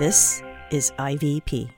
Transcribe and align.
This 0.00 0.42
is 0.70 0.92
IVP. 0.92 1.68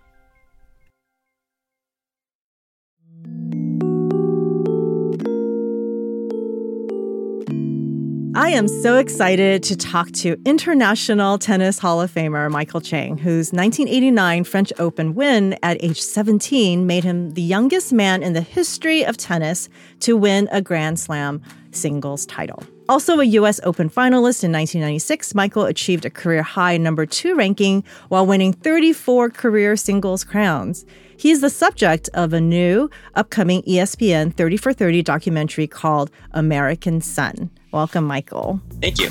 I 8.37 8.51
am 8.51 8.69
so 8.69 8.99
excited 8.99 9.65
to 9.65 9.77
talk 9.77 10.13
to 10.13 10.41
International 10.47 11.37
Tennis 11.37 11.81
Hall 11.81 12.01
of 12.01 12.13
Famer 12.13 12.49
Michael 12.49 12.81
Chang, 12.81 13.19
whose 13.19 13.53
1989 13.53 14.45
French 14.45 14.73
Open 14.79 15.17
win 15.17 15.59
at 15.65 15.83
age 15.83 16.01
17 16.01 16.87
made 16.87 17.03
him 17.03 17.33
the 17.33 17.43
youngest 17.43 17.93
man 17.93 18.23
in 18.23 18.35
the 18.35 18.41
history 18.41 19.05
of 19.05 19.17
tennis 19.17 19.69
to 19.99 20.17
win 20.17 20.49
a 20.53 20.63
Grand 20.63 21.01
Slam 21.01 21.43
singles 21.73 22.25
title. 22.27 22.63
Also 22.89 23.21
a 23.21 23.25
U.S. 23.25 23.61
Open 23.63 23.89
finalist 23.89 24.43
in 24.43 24.51
1996, 24.53 25.35
Michael 25.35 25.65
achieved 25.65 26.05
a 26.05 26.11
career 26.11 26.43
high 26.43 26.77
number 26.77 27.07
two 27.07 27.37
ranking 27.37 27.85
while 28.09 28.27
winning 28.27 28.53
34 28.53 29.31
career 29.31 29.77
singles 29.77 30.25
crowns. 30.25 30.85
He 31.17 31.31
is 31.31 31.41
the 31.41 31.51
subject 31.51 32.11
of 32.15 32.33
a 32.33 32.41
new 32.41 32.91
upcoming 33.15 33.63
ESPN 33.63 34.35
30 34.35 34.57
for 34.57 34.73
30 34.73 35.03
documentary 35.03 35.69
called 35.69 36.11
American 36.33 37.01
Son. 37.01 37.51
Welcome, 37.71 38.05
Michael. 38.05 38.61
Thank 38.81 38.99
you. 38.99 39.11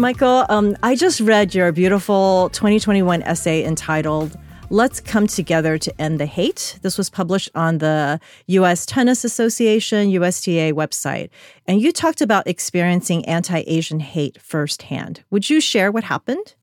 Michael, 0.00 0.46
um, 0.48 0.76
I 0.82 0.94
just 0.94 1.20
read 1.20 1.54
your 1.54 1.72
beautiful 1.72 2.50
2021 2.50 3.22
essay 3.22 3.64
entitled 3.64 4.36
Let's 4.70 5.00
Come 5.00 5.26
Together 5.26 5.78
to 5.78 5.98
End 5.98 6.20
the 6.20 6.26
Hate. 6.26 6.78
This 6.82 6.98
was 6.98 7.08
published 7.08 7.48
on 7.54 7.78
the 7.78 8.20
U.S. 8.48 8.84
Tennis 8.84 9.24
Association, 9.24 10.10
USTA 10.10 10.74
website. 10.74 11.30
And 11.66 11.80
you 11.80 11.90
talked 11.90 12.20
about 12.20 12.46
experiencing 12.46 13.24
anti 13.24 13.64
Asian 13.66 14.00
hate 14.00 14.42
firsthand. 14.42 15.24
Would 15.30 15.48
you 15.48 15.62
share 15.62 15.90
what 15.90 16.04
happened? 16.04 16.54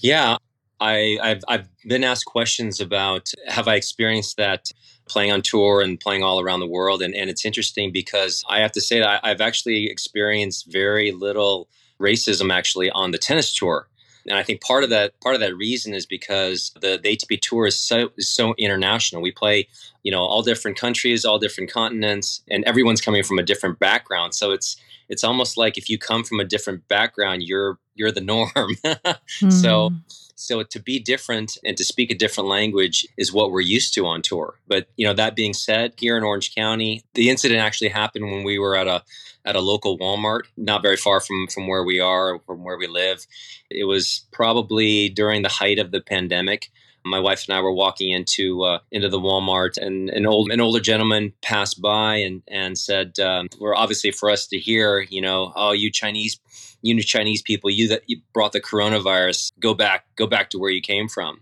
Yeah, 0.00 0.36
I, 0.78 1.18
have 1.20 1.42
I've 1.48 1.68
been 1.84 2.04
asked 2.04 2.26
questions 2.26 2.80
about 2.80 3.32
have 3.48 3.66
I 3.66 3.74
experienced 3.74 4.36
that 4.36 4.70
playing 5.08 5.32
on 5.32 5.42
tour 5.42 5.80
and 5.80 5.98
playing 5.98 6.22
all 6.22 6.38
around 6.38 6.60
the 6.60 6.68
world. 6.68 7.02
And, 7.02 7.12
and 7.12 7.28
it's 7.28 7.44
interesting 7.44 7.90
because 7.90 8.44
I 8.48 8.60
have 8.60 8.72
to 8.72 8.80
say 8.80 9.00
that 9.00 9.20
I've 9.24 9.40
actually 9.40 9.90
experienced 9.90 10.70
very 10.70 11.10
little 11.10 11.68
racism 12.00 12.52
actually 12.52 12.88
on 12.90 13.10
the 13.10 13.18
tennis 13.18 13.52
tour 13.52 13.88
and 14.26 14.38
I 14.38 14.42
think 14.42 14.60
part 14.60 14.84
of 14.84 14.90
that 14.90 15.18
part 15.20 15.34
of 15.34 15.40
that 15.40 15.56
reason 15.56 15.94
is 15.94 16.06
because 16.06 16.72
the, 16.80 16.98
the 17.02 17.16
ATP 17.16 17.40
tour 17.40 17.66
is 17.66 17.78
so 17.78 18.10
is 18.16 18.28
so 18.28 18.54
international. 18.58 19.22
We 19.22 19.32
play, 19.32 19.68
you 20.02 20.12
know, 20.12 20.20
all 20.20 20.42
different 20.42 20.78
countries, 20.78 21.24
all 21.24 21.38
different 21.38 21.70
continents, 21.70 22.42
and 22.50 22.64
everyone's 22.64 23.00
coming 23.00 23.22
from 23.22 23.38
a 23.38 23.42
different 23.42 23.78
background. 23.78 24.34
So 24.34 24.50
it's 24.50 24.76
it's 25.08 25.24
almost 25.24 25.56
like 25.56 25.78
if 25.78 25.88
you 25.88 25.98
come 25.98 26.24
from 26.24 26.40
a 26.40 26.44
different 26.44 26.86
background, 26.88 27.42
you're 27.42 27.78
you're 27.94 28.12
the 28.12 28.20
norm. 28.20 28.50
mm. 28.52 29.52
So 29.62 29.92
so 30.34 30.62
to 30.62 30.80
be 30.80 31.00
different 31.00 31.58
and 31.64 31.76
to 31.76 31.84
speak 31.84 32.10
a 32.10 32.14
different 32.14 32.48
language 32.48 33.06
is 33.16 33.32
what 33.32 33.50
we're 33.50 33.60
used 33.60 33.92
to 33.94 34.06
on 34.06 34.22
tour. 34.22 34.54
But 34.68 34.86
you 34.96 35.06
know, 35.06 35.14
that 35.14 35.34
being 35.34 35.52
said, 35.52 35.94
here 35.96 36.16
in 36.16 36.22
Orange 36.22 36.54
County, 36.54 37.02
the 37.14 37.28
incident 37.28 37.60
actually 37.60 37.88
happened 37.88 38.26
when 38.26 38.44
we 38.44 38.58
were 38.58 38.76
at 38.76 38.86
a 38.86 39.02
at 39.44 39.56
a 39.56 39.60
local 39.60 39.98
Walmart, 39.98 40.42
not 40.56 40.82
very 40.82 40.96
far 40.96 41.20
from 41.20 41.48
from 41.48 41.66
where 41.66 41.82
we 41.82 42.00
are, 42.00 42.38
from 42.46 42.62
where 42.62 42.78
we 42.78 42.86
live. 42.86 43.26
It 43.70 43.84
was 43.84 44.26
probably 44.32 45.08
during 45.08 45.42
the 45.42 45.48
height 45.48 45.78
of 45.78 45.90
the 45.90 46.00
pandemic 46.00 46.70
my 47.04 47.18
wife 47.18 47.46
and 47.48 47.56
I 47.56 47.60
were 47.60 47.72
walking 47.72 48.10
into 48.10 48.62
uh, 48.64 48.78
into 48.90 49.08
the 49.08 49.20
Walmart, 49.20 49.78
and 49.78 50.10
an 50.10 50.26
old 50.26 50.50
an 50.50 50.60
older 50.60 50.80
gentleman 50.80 51.32
passed 51.42 51.80
by 51.80 52.16
and 52.16 52.42
and 52.48 52.78
said, 52.78 53.18
um, 53.18 53.48
"We're 53.60 53.74
obviously 53.74 54.10
for 54.10 54.30
us 54.30 54.46
to 54.48 54.58
hear, 54.58 55.00
you 55.00 55.20
know, 55.20 55.52
oh, 55.56 55.72
you 55.72 55.90
Chinese, 55.90 56.38
you 56.82 57.00
Chinese 57.02 57.42
people, 57.42 57.70
you 57.70 57.88
that 57.88 58.02
you 58.06 58.20
brought 58.32 58.52
the 58.52 58.60
coronavirus, 58.60 59.52
go 59.60 59.74
back, 59.74 60.04
go 60.16 60.26
back 60.26 60.50
to 60.50 60.58
where 60.58 60.70
you 60.70 60.82
came 60.82 61.08
from," 61.08 61.40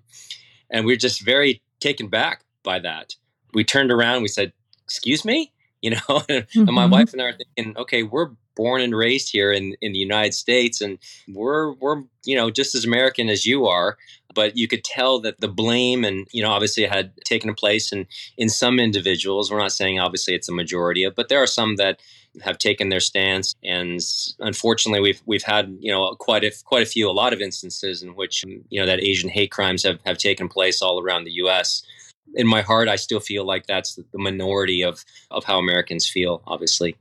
and 0.70 0.86
we 0.86 0.92
are 0.92 0.98
just 0.98 1.22
very 1.22 1.62
taken 1.80 2.08
back 2.08 2.44
by 2.62 2.78
that. 2.78 3.14
We 3.54 3.64
turned 3.64 3.90
around, 3.90 4.22
we 4.22 4.28
said, 4.28 4.52
"Excuse 4.84 5.24
me." 5.24 5.52
You 5.82 5.90
know, 5.90 5.96
mm-hmm. 6.08 6.58
and 6.60 6.72
my 6.72 6.84
mm-hmm. 6.84 6.92
wife 6.92 7.12
and 7.12 7.22
I 7.22 7.26
are 7.26 7.32
thinking, 7.32 7.76
okay, 7.76 8.02
we're 8.02 8.30
born 8.56 8.80
and 8.80 8.96
raised 8.96 9.30
here 9.30 9.52
in, 9.52 9.76
in 9.80 9.92
the 9.92 9.98
United 9.98 10.34
States, 10.34 10.80
and 10.80 10.98
we're 11.28 11.74
we're 11.74 12.02
you 12.24 12.36
know 12.36 12.50
just 12.50 12.74
as 12.74 12.84
American 12.84 13.28
as 13.28 13.46
you 13.46 13.66
are 13.66 13.96
but 14.34 14.54
you 14.56 14.68
could 14.68 14.84
tell 14.84 15.18
that 15.18 15.40
the 15.40 15.48
blame 15.48 16.04
and 16.04 16.28
you 16.30 16.42
know 16.42 16.50
obviously 16.50 16.84
had 16.84 17.10
taken 17.24 17.50
a 17.50 17.54
place 17.54 17.90
in 17.90 18.06
in 18.36 18.48
some 18.48 18.78
individuals. 18.78 19.50
We're 19.50 19.58
not 19.58 19.72
saying 19.72 19.98
obviously 19.98 20.34
it's 20.34 20.48
a 20.48 20.52
majority 20.52 21.02
of 21.02 21.16
but 21.16 21.28
there 21.28 21.42
are 21.42 21.46
some 21.46 21.76
that 21.76 22.00
have 22.42 22.58
taken 22.58 22.90
their 22.90 23.00
stance 23.00 23.54
and 23.64 24.00
unfortunately 24.40 25.00
we've 25.00 25.22
we've 25.26 25.42
had 25.42 25.74
you 25.80 25.90
know 25.90 26.14
quite 26.18 26.44
a 26.44 26.52
quite 26.64 26.82
a 26.82 26.90
few 26.90 27.08
a 27.08 27.12
lot 27.12 27.32
of 27.32 27.40
instances 27.40 28.02
in 28.02 28.14
which 28.14 28.44
um, 28.44 28.62
you 28.68 28.78
know 28.78 28.86
that 28.86 29.00
asian 29.00 29.30
hate 29.30 29.50
crimes 29.50 29.82
have 29.82 29.98
have 30.04 30.18
taken 30.18 30.46
place 30.48 30.82
all 30.82 31.00
around 31.00 31.24
the 31.24 31.32
US 31.32 31.82
in 32.34 32.46
my 32.46 32.60
heart 32.60 32.88
i 32.88 32.96
still 32.96 33.20
feel 33.20 33.46
like 33.46 33.66
that's 33.66 33.94
the 33.94 34.18
minority 34.18 34.82
of 34.82 35.02
of 35.30 35.44
how 35.44 35.58
americans 35.58 36.06
feel 36.06 36.42
obviously 36.46 36.94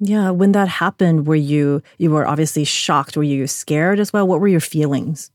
yeah 0.00 0.30
when 0.30 0.52
that 0.52 0.68
happened 0.68 1.26
were 1.26 1.34
you 1.34 1.82
you 1.98 2.10
were 2.10 2.26
obviously 2.26 2.64
shocked. 2.64 3.16
Were 3.16 3.22
you 3.22 3.46
scared 3.46 4.00
as 4.00 4.12
well? 4.12 4.26
What 4.26 4.40
were 4.40 4.48
your 4.48 4.60
feelings? 4.60 5.30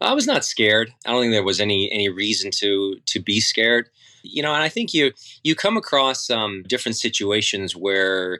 I 0.00 0.12
was 0.12 0.26
not 0.26 0.44
scared. 0.44 0.92
I 1.06 1.12
don't 1.12 1.22
think 1.22 1.32
there 1.32 1.42
was 1.42 1.60
any 1.60 1.90
any 1.92 2.08
reason 2.08 2.50
to 2.52 2.96
to 3.06 3.20
be 3.20 3.40
scared. 3.40 3.88
You 4.22 4.42
know, 4.42 4.54
and 4.54 4.62
I 4.62 4.68
think 4.68 4.94
you 4.94 5.12
you 5.42 5.54
come 5.54 5.76
across 5.76 6.30
um, 6.30 6.62
different 6.66 6.96
situations 6.96 7.76
where 7.76 8.38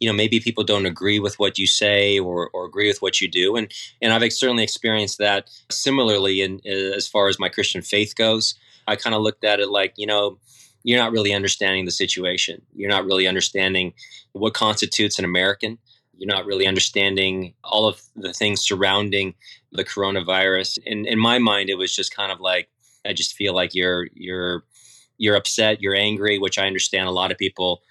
you 0.00 0.08
know 0.08 0.14
maybe 0.14 0.40
people 0.40 0.64
don't 0.64 0.86
agree 0.86 1.18
with 1.18 1.38
what 1.38 1.58
you 1.58 1.66
say 1.66 2.18
or, 2.18 2.50
or 2.52 2.64
agree 2.66 2.88
with 2.88 3.02
what 3.02 3.20
you 3.20 3.28
do. 3.28 3.56
And 3.56 3.72
and 4.02 4.12
I've 4.12 4.32
certainly 4.32 4.62
experienced 4.62 5.18
that 5.18 5.48
similarly 5.70 6.42
in, 6.42 6.60
as 6.66 7.06
far 7.06 7.28
as 7.28 7.38
my 7.38 7.48
Christian 7.48 7.82
faith 7.82 8.14
goes. 8.16 8.54
I 8.88 8.94
kind 8.96 9.16
of 9.16 9.22
looked 9.22 9.44
at 9.44 9.60
it 9.60 9.68
like 9.68 9.94
you 9.96 10.06
know 10.06 10.38
you're 10.86 10.98
not 10.98 11.12
really 11.12 11.32
understanding 11.34 11.84
the 11.84 11.90
situation 11.90 12.62
you're 12.74 12.90
not 12.90 13.04
really 13.04 13.26
understanding 13.26 13.92
what 14.32 14.54
constitutes 14.54 15.18
an 15.18 15.24
American 15.24 15.78
you're 16.18 16.34
not 16.34 16.46
really 16.46 16.66
understanding 16.66 17.54
all 17.64 17.86
of 17.86 18.00
the 18.14 18.32
things 18.32 18.62
surrounding 18.62 19.34
the 19.72 19.84
coronavirus. 19.84 20.78
And 20.86 21.06
in 21.06 21.18
my 21.18 21.38
mind, 21.38 21.68
it 21.68 21.76
was 21.76 21.94
just 21.94 22.14
kind 22.14 22.32
of 22.32 22.40
like 22.40 22.68
I 23.06 23.12
just 23.12 23.34
feel 23.34 23.54
like 23.54 23.74
you're 23.74 24.08
you're 24.14 24.64
you're 25.18 25.36
upset, 25.36 25.80
you're 25.80 25.94
angry, 25.94 26.38
which 26.38 26.58
I 26.58 26.66
understand 26.66 27.08
a 27.08 27.12
lot 27.12 27.30
of 27.30 27.38
people 27.38 27.82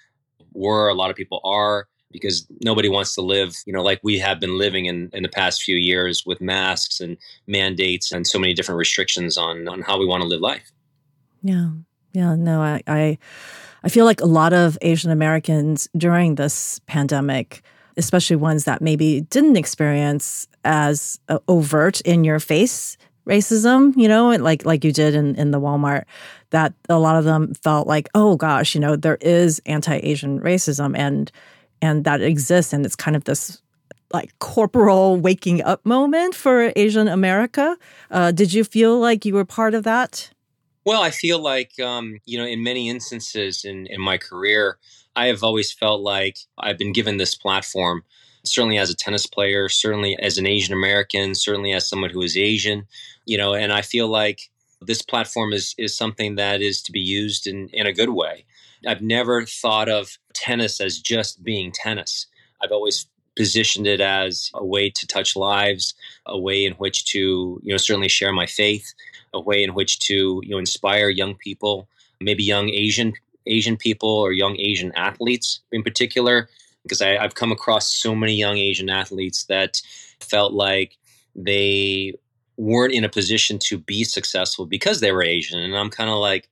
were, 0.53 0.89
a 0.89 0.94
lot 0.94 1.09
of 1.09 1.16
people 1.16 1.41
are, 1.44 1.88
because 2.12 2.47
nobody 2.63 2.88
wants 2.88 3.16
to 3.16 3.22
live, 3.22 3.56
you 3.66 3.73
know, 3.73 3.81
like 3.81 4.00
we 4.03 4.19
have 4.19 4.39
been 4.39 4.57
living 4.57 4.85
in, 4.85 5.09
in 5.12 5.23
the 5.23 5.29
past 5.29 5.63
few 5.63 5.75
years 5.75 6.23
with 6.25 6.39
masks 6.39 7.00
and 7.00 7.17
mandates 7.47 8.12
and 8.12 8.27
so 8.27 8.38
many 8.38 8.53
different 8.53 8.77
restrictions 8.77 9.38
on 9.38 9.67
on 9.67 9.81
how 9.81 9.97
we 10.00 10.06
want 10.06 10.22
to 10.22 10.27
live 10.27 10.41
life. 10.41 10.72
Yeah. 11.41 11.69
Yeah. 12.16 12.36
No, 12.36 12.62
I 12.62 12.81
I, 12.88 13.18
I 13.84 13.90
feel 13.90 14.06
like 14.06 14.22
a 14.22 14.26
lot 14.26 14.53
of 14.53 14.78
Asian 14.81 15.12
Americans 15.12 15.90
during 15.96 16.36
this 16.36 16.80
pandemic 16.88 17.64
especially 17.98 18.36
ones 18.36 18.66
that 18.66 18.81
maybe 18.81 19.22
didn't 19.22 19.56
experience 19.56 20.48
as 20.64 21.20
uh, 21.30 21.40
overt 21.48 22.02
in 22.02 22.24
your 22.24 22.40
face 22.40 22.98
racism, 23.28 23.96
you 23.98 24.08
know, 24.08 24.30
like 24.30 24.66
like 24.66 24.84
you 24.84 24.92
did 24.92 25.16
in, 25.16 25.36
in 25.36 25.52
the 25.52 25.59
Walmart, 25.59 26.04
that 26.52 26.74
a 26.90 27.00
lot 27.00 27.16
of 27.16 27.24
them 27.24 27.54
felt 27.56 27.88
like, 27.88 28.08
oh 28.14 28.36
gosh, 28.36 28.75
you 28.75 28.81
know, 28.81 28.96
there 28.96 29.18
is 29.22 29.62
anti-Asian 29.66 30.40
racism 30.42 30.96
and 30.98 31.31
and 31.81 32.04
that 32.04 32.22
exists 32.22 32.74
and 32.74 32.86
it's 32.86 32.96
kind 32.96 33.16
of 33.16 33.24
this 33.24 33.62
like 34.14 34.38
corporal 34.40 35.18
waking 35.18 35.64
up 35.64 35.86
moment 35.86 36.36
for 36.36 36.72
Asian 36.75 37.08
America. 37.08 37.78
Uh, 38.12 38.31
did 38.31 38.54
you 38.54 38.64
feel 38.64 39.00
like 39.00 39.25
you 39.25 39.34
were 39.34 39.46
part 39.46 39.74
of 39.74 39.84
that? 39.84 40.30
Well, 40.85 41.01
I 41.01 41.09
feel 41.09 41.40
like 41.40 41.79
um, 41.79 42.19
you 42.25 42.38
know, 42.38 42.46
in 42.46 42.63
many 42.63 42.90
instances 42.90 43.66
in 43.66 43.88
in 43.88 44.00
my 44.01 44.18
career, 44.18 44.77
I 45.15 45.27
have 45.27 45.44
always 45.44 45.71
felt 45.74 46.01
like 46.01 46.38
I've 46.60 46.77
been 46.77 46.94
given 46.94 47.18
this 47.18 47.36
platform, 47.36 48.04
certainly 48.44 48.77
as 48.77 48.89
a 48.89 48.95
tennis 48.95 49.25
player, 49.25 49.68
certainly 49.68 50.18
as 50.19 50.38
an 50.38 50.45
Asian 50.45 50.74
American, 50.74 51.33
certainly 51.36 51.74
as 51.74 51.89
someone 51.89 52.12
who 52.12 52.21
is 52.21 52.38
Asian, 52.38 52.86
you 53.25 53.38
know, 53.38 53.54
and 53.56 53.74
I 53.74 53.81
feel 53.81 54.07
like 54.07 54.51
this 54.81 55.01
platform 55.01 55.54
is 55.54 55.74
is 55.77 55.98
something 55.98 56.36
that 56.36 56.62
is 56.62 56.81
to 56.83 56.92
be 56.92 57.00
used 57.00 57.48
in, 57.48 57.69
in 57.74 57.88
a 57.88 57.94
good 57.94 58.10
way. 58.12 58.45
I've 58.88 59.01
never 59.01 59.45
thought 59.45 59.89
of 59.89 60.19
tennis 60.33 60.80
as 60.80 61.00
just 61.00 61.44
being 61.44 61.71
tennis. 61.71 62.27
I've 62.63 62.71
always 62.71 63.07
positioned 63.36 63.88
it 63.88 64.02
as 64.02 64.52
a 64.54 64.66
way 64.66 64.90
to 64.90 65.08
touch 65.08 65.36
lives, 65.36 65.94
a 66.26 66.40
way 66.40 66.66
in 66.66 66.74
which 66.74 67.06
to, 67.06 67.60
you 67.64 67.72
know, 67.72 67.78
certainly 67.78 68.08
share 68.08 68.32
my 68.32 68.46
faith, 68.46 68.94
a 69.34 69.40
way 69.40 69.64
in 69.64 69.74
which 69.74 70.00
to, 70.00 70.42
you 70.44 70.50
know, 70.50 70.58
inspire 70.58 71.10
young 71.10 71.36
people, 71.36 71.88
maybe 72.22 72.44
young 72.44 72.70
Asian 72.70 73.14
Asian 73.48 73.78
people 73.78 74.10
or 74.10 74.32
young 74.32 74.60
Asian 74.60 74.92
athletes 74.96 75.60
in 75.72 75.84
particular, 75.84 76.50
because 76.84 77.02
I, 77.02 77.18
I've 77.18 77.36
come 77.36 77.52
across 77.52 77.94
so 77.94 78.16
many 78.16 78.36
young 78.36 78.58
Asian 78.58 78.90
athletes 78.90 79.44
that 79.46 79.82
felt 80.20 80.54
like 80.54 80.98
they 81.36 82.14
weren't 82.58 82.94
in 82.94 83.04
a 83.04 83.10
position 83.10 83.60
to 83.60 83.78
be 83.78 84.04
successful 84.04 84.66
because 84.66 85.00
they 85.00 85.12
were 85.12 85.24
Asian. 85.24 85.60
And 85.60 85.76
I'm 85.76 85.90
kind 85.90 86.10
of 86.10 86.18
like, 86.18 86.48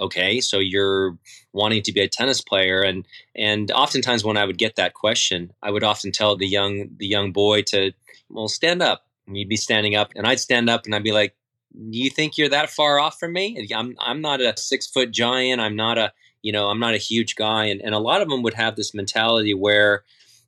okay 0.00 0.40
so 0.40 0.58
you're 0.58 1.16
wanting 1.52 1.82
to 1.82 1.92
be 1.92 2.00
a 2.00 2.08
tennis 2.08 2.40
player 2.40 2.82
and 2.82 3.06
and 3.36 3.70
oftentimes 3.70 4.24
when 4.24 4.36
i 4.36 4.44
would 4.44 4.58
get 4.58 4.76
that 4.76 4.94
question 4.94 5.52
i 5.62 5.70
would 5.70 5.84
often 5.84 6.10
tell 6.10 6.36
the 6.36 6.46
young 6.46 6.88
the 6.96 7.06
young 7.06 7.32
boy 7.32 7.62
to 7.62 7.92
well 8.28 8.48
stand 8.48 8.82
up. 8.82 9.06
And 9.26 9.36
you'd 9.36 9.48
be 9.48 9.56
standing 9.56 9.94
up 9.94 10.10
and 10.16 10.26
i'd 10.26 10.40
stand 10.40 10.68
up 10.68 10.86
and 10.86 10.94
i'd 10.94 11.04
be 11.04 11.12
like 11.12 11.34
do 11.72 11.98
you 11.98 12.10
think 12.10 12.36
you're 12.36 12.48
that 12.48 12.70
far 12.70 12.98
off 12.98 13.18
from 13.18 13.32
me? 13.32 13.68
I'm 13.74 13.94
i'm 14.00 14.20
not 14.20 14.40
a 14.40 14.56
six 14.56 14.86
foot 14.86 15.10
giant. 15.12 15.60
I'm 15.60 15.76
not 15.76 15.98
a 15.98 16.12
you 16.42 16.52
know 16.52 16.68
i'm 16.68 16.80
not 16.80 16.94
a 16.94 16.98
huge 16.98 17.36
guy. 17.36 17.66
And, 17.66 17.80
and 17.82 17.94
a 17.94 17.98
lot 17.98 18.22
of 18.22 18.28
them 18.28 18.42
would 18.42 18.54
have 18.54 18.76
this 18.76 18.94
mentality 18.94 19.54
where 19.54 20.04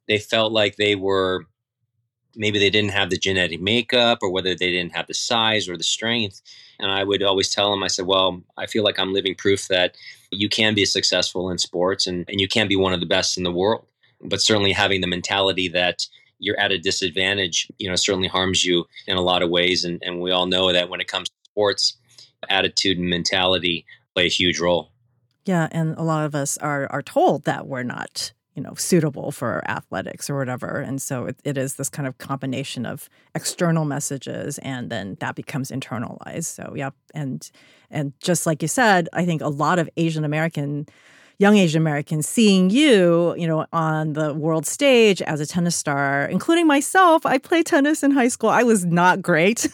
they 0.09 0.19
felt 0.19 0.53
like 0.53 0.77
they 0.77 0.95
were 0.97 1.47
maybe 2.37 2.59
they 2.59 2.71
didn't 2.71 2.93
have 2.93 3.11
the 3.11 3.19
genetic 3.19 3.61
makeup 3.61 4.19
or 4.23 4.31
whether 4.31 4.55
they 4.55 4.71
didn't 4.71 4.97
have 4.97 5.07
the 5.07 5.15
size 5.15 5.69
or 5.69 5.77
the 5.77 5.85
strength 5.85 6.41
and 6.83 6.91
I 6.91 7.05
would 7.05 7.23
always 7.23 7.49
tell 7.49 7.71
them, 7.71 7.85
I 7.85 7.87
said, 7.87 8.07
well, 8.07 8.43
I 8.59 8.67
feel 8.67 8.83
like 8.83 8.99
I'm 8.99 9.13
living 9.13 9.37
proof 9.37 9.69
that 9.69 9.97
you 10.31 10.49
can 10.49 10.75
be 10.75 10.85
successful 10.85 11.49
in 11.49 11.59
sports 11.59 12.09
and, 12.09 12.25
and 12.29 12.41
you 12.41 12.49
can 12.49 12.67
be 12.67 12.77
one 12.77 12.93
of 12.93 12.99
the 12.99 13.07
best 13.07 13.39
in 13.39 13.45
the 13.45 13.53
world. 13.53 13.87
But 14.21 14.41
certainly 14.41 14.73
having 14.73 15.01
the 15.01 15.07
mentality 15.07 15.69
that 15.69 16.07
you're 16.41 16.59
at 16.59 16.73
a 16.73 16.79
disadvantage, 16.79 17.69
you 17.79 17.89
know, 17.89 17.95
certainly 17.95 18.27
harms 18.27 18.65
you 18.65 18.85
in 19.07 19.17
a 19.17 19.23
lot 19.23 19.43
of 19.43 19.51
ways. 19.51 19.85
And, 19.85 20.03
and 20.03 20.21
we 20.21 20.33
all 20.33 20.47
know 20.47 20.73
that 20.73 20.89
when 20.89 21.01
it 21.01 21.07
comes 21.07 21.29
to 21.29 21.35
sports, 21.45 21.97
attitude 22.49 22.99
and 22.99 23.09
mentality 23.09 23.87
play 24.15 24.27
a 24.27 24.31
huge 24.31 24.59
role. 24.59 24.91
Yeah, 25.45 25.69
and 25.71 25.97
a 25.97 26.03
lot 26.03 26.25
of 26.25 26.35
us 26.35 26.57
are 26.59 26.87
are 26.91 27.03
told 27.03 27.45
that 27.45 27.67
we're 27.67 27.83
not 27.83 28.33
you 28.55 28.63
know 28.63 28.75
suitable 28.75 29.31
for 29.31 29.63
athletics 29.69 30.29
or 30.29 30.39
whatever 30.39 30.81
and 30.81 31.01
so 31.01 31.27
it, 31.27 31.37
it 31.45 31.57
is 31.57 31.75
this 31.75 31.89
kind 31.89 32.07
of 32.07 32.19
combination 32.19 32.85
of 32.85 33.09
external 33.35 33.85
messages 33.85 34.59
and 34.59 34.91
then 34.91 35.17
that 35.21 35.35
becomes 35.35 35.71
internalized 35.71 36.45
so 36.45 36.73
yeah 36.77 36.91
and 37.15 37.51
and 37.91 38.13
just 38.21 38.47
like 38.47 38.63
you 38.63 38.69
said 38.69 39.09
i 39.13 39.25
think 39.25 39.41
a 39.41 39.49
lot 39.49 39.79
of 39.79 39.89
asian 39.97 40.25
american 40.25 40.87
young 41.43 41.57
Asian 41.57 41.83
Americans 41.83 42.29
seeing 42.29 42.71
you, 42.71 43.35
you 43.37 43.49
know, 43.49 43.67
on 43.73 44.13
the 44.13 44.33
world 44.33 44.65
stage 44.65 45.21
as 45.23 45.41
a 45.41 45.47
tennis 45.47 45.75
star, 45.75 46.25
including 46.27 46.69
myself. 46.69 47.27
I 47.27 47.39
played 47.39 47.67
tennis 47.67 48.05
in 48.05 48.13
high 48.13 48.29
school. 48.29 48.49
I 48.49 48.63
was 48.63 48.85
not 48.85 49.21
great, 49.21 49.67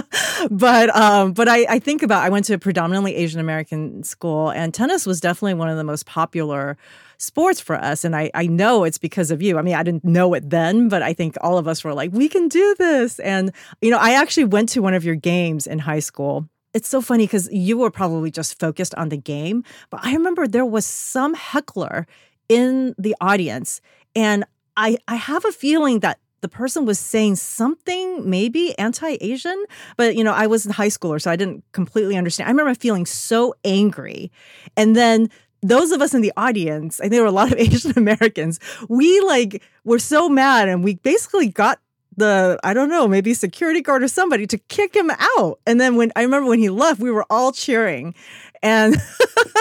but 0.50 0.94
um, 0.94 1.32
but 1.32 1.48
I, 1.48 1.64
I 1.68 1.78
think 1.78 2.02
about 2.02 2.22
I 2.22 2.28
went 2.28 2.44
to 2.46 2.54
a 2.54 2.58
predominantly 2.58 3.14
Asian 3.16 3.40
American 3.40 4.02
school, 4.02 4.50
and 4.50 4.74
tennis 4.74 5.06
was 5.06 5.18
definitely 5.18 5.54
one 5.54 5.70
of 5.70 5.78
the 5.78 5.84
most 5.84 6.04
popular 6.04 6.76
sports 7.24 7.60
for 7.60 7.76
us. 7.76 8.04
And 8.04 8.14
I, 8.14 8.30
I 8.34 8.46
know 8.46 8.84
it's 8.84 8.98
because 8.98 9.30
of 9.30 9.42
you. 9.42 9.58
I 9.58 9.62
mean, 9.62 9.74
I 9.74 9.82
didn't 9.82 10.04
know 10.04 10.34
it 10.34 10.50
then, 10.50 10.88
but 10.88 11.02
I 11.02 11.12
think 11.12 11.36
all 11.40 11.58
of 11.58 11.66
us 11.66 11.82
were 11.84 11.94
like, 11.94 12.12
we 12.12 12.28
can 12.28 12.48
do 12.48 12.74
this. 12.78 13.18
And, 13.20 13.52
you 13.80 13.90
know, 13.90 13.98
I 13.98 14.14
actually 14.14 14.44
went 14.44 14.68
to 14.70 14.82
one 14.82 14.94
of 14.94 15.04
your 15.04 15.14
games 15.14 15.66
in 15.66 15.78
high 15.78 16.00
school. 16.00 16.48
It's 16.72 16.88
so 16.88 17.00
funny 17.00 17.24
because 17.24 17.48
you 17.52 17.78
were 17.78 17.90
probably 17.90 18.30
just 18.30 18.58
focused 18.58 18.94
on 18.96 19.08
the 19.08 19.16
game, 19.16 19.62
but 19.90 20.00
I 20.02 20.12
remember 20.12 20.48
there 20.48 20.66
was 20.66 20.84
some 20.84 21.34
heckler 21.34 22.06
in 22.48 22.94
the 22.98 23.14
audience. 23.20 23.80
And 24.16 24.44
I, 24.76 24.98
I 25.06 25.14
have 25.14 25.44
a 25.44 25.52
feeling 25.52 26.00
that 26.00 26.18
the 26.44 26.48
person 26.48 26.84
was 26.84 26.98
saying 26.98 27.36
something 27.36 28.28
maybe 28.28 28.78
anti-asian 28.78 29.64
but 29.96 30.14
you 30.14 30.22
know 30.22 30.34
i 30.34 30.46
was 30.46 30.66
in 30.66 30.72
high 30.72 30.88
schooler 30.88 31.18
so 31.18 31.30
i 31.30 31.36
didn't 31.36 31.64
completely 31.72 32.18
understand 32.18 32.46
i 32.46 32.50
remember 32.50 32.74
feeling 32.74 33.06
so 33.06 33.54
angry 33.64 34.30
and 34.76 34.94
then 34.94 35.30
those 35.64 35.92
of 35.92 36.02
us 36.02 36.12
in 36.14 36.20
the 36.20 36.32
audience, 36.36 37.00
I 37.00 37.04
think 37.04 37.12
there 37.12 37.22
were 37.22 37.28
a 37.28 37.32
lot 37.32 37.50
of 37.50 37.58
Asian 37.58 37.94
Americans, 37.96 38.60
we 38.88 39.20
like 39.20 39.62
were 39.84 39.98
so 39.98 40.28
mad 40.28 40.68
and 40.68 40.84
we 40.84 40.96
basically 40.96 41.48
got 41.48 41.80
the 42.16 42.60
I 42.62 42.74
don't 42.74 42.88
know, 42.88 43.08
maybe 43.08 43.34
security 43.34 43.80
guard 43.80 44.02
or 44.02 44.08
somebody 44.08 44.46
to 44.46 44.58
kick 44.58 44.94
him 44.94 45.10
out. 45.10 45.58
And 45.66 45.80
then 45.80 45.96
when 45.96 46.12
I 46.14 46.22
remember 46.22 46.48
when 46.48 46.60
he 46.60 46.70
left, 46.70 47.00
we 47.00 47.10
were 47.10 47.26
all 47.28 47.50
cheering. 47.50 48.14
And 48.62 48.96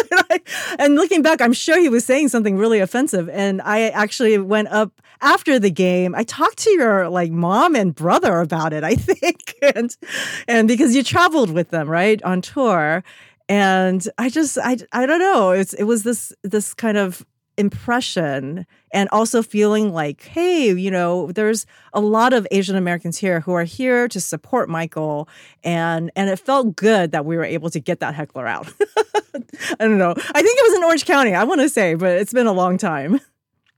and 0.79 0.95
looking 0.95 1.21
back, 1.21 1.41
I'm 1.41 1.53
sure 1.53 1.79
he 1.79 1.89
was 1.89 2.05
saying 2.05 2.29
something 2.29 2.57
really 2.57 2.79
offensive. 2.79 3.27
And 3.29 3.61
I 3.61 3.89
actually 3.89 4.37
went 4.37 4.67
up 4.67 5.01
after 5.21 5.57
the 5.57 5.71
game. 5.71 6.13
I 6.13 6.23
talked 6.23 6.59
to 6.59 6.69
your 6.71 7.09
like 7.09 7.31
mom 7.31 7.75
and 7.75 7.95
brother 7.95 8.39
about 8.39 8.73
it, 8.73 8.83
I 8.83 8.95
think. 8.95 9.55
And 9.75 9.95
and 10.47 10.67
because 10.67 10.95
you 10.95 11.03
traveled 11.03 11.49
with 11.49 11.69
them, 11.69 11.89
right, 11.89 12.21
on 12.23 12.41
tour 12.41 13.03
and 13.49 14.07
i 14.17 14.29
just 14.29 14.57
i 14.57 14.77
i 14.91 15.05
don't 15.05 15.19
know. 15.19 15.51
It's 15.51 15.73
it 15.73 15.83
was 15.83 16.03
this 16.03 16.33
this 16.43 16.73
kind 16.73 16.97
of 16.97 17.25
impression 17.55 18.65
and 18.91 19.07
also 19.11 19.43
feeling 19.43 19.93
like 19.93 20.23
hey 20.23 20.73
you 20.73 20.89
know 20.89 21.31
there's 21.33 21.67
a 21.93 22.01
lot 22.01 22.33
of 22.33 22.47
asian 22.49 22.75
americans 22.75 23.15
here 23.15 23.41
who 23.41 23.53
are 23.53 23.63
here 23.63 24.07
to 24.07 24.19
support 24.19 24.69
michael. 24.69 25.29
And 25.63 26.11
and 26.15 26.31
it 26.31 26.39
felt 26.39 26.75
good 26.75 27.11
that 27.11 27.25
we 27.25 27.37
were 27.37 27.43
able 27.43 27.69
to 27.69 27.79
get 27.79 27.99
that 27.99 28.15
heckler 28.15 28.47
out. 28.47 28.73
I 29.79 29.85
don't 29.85 29.99
know. 29.99 30.11
I 30.11 30.41
think 30.41 30.59
it 30.59 30.71
was 30.71 30.77
in 30.77 30.83
orange 30.83 31.05
county 31.05 31.35
i 31.35 31.43
want 31.43 31.61
to 31.61 31.69
say 31.69 31.93
but 31.93 32.17
it's 32.17 32.33
been 32.33 32.47
a 32.47 32.53
long 32.53 32.77
time. 32.77 33.19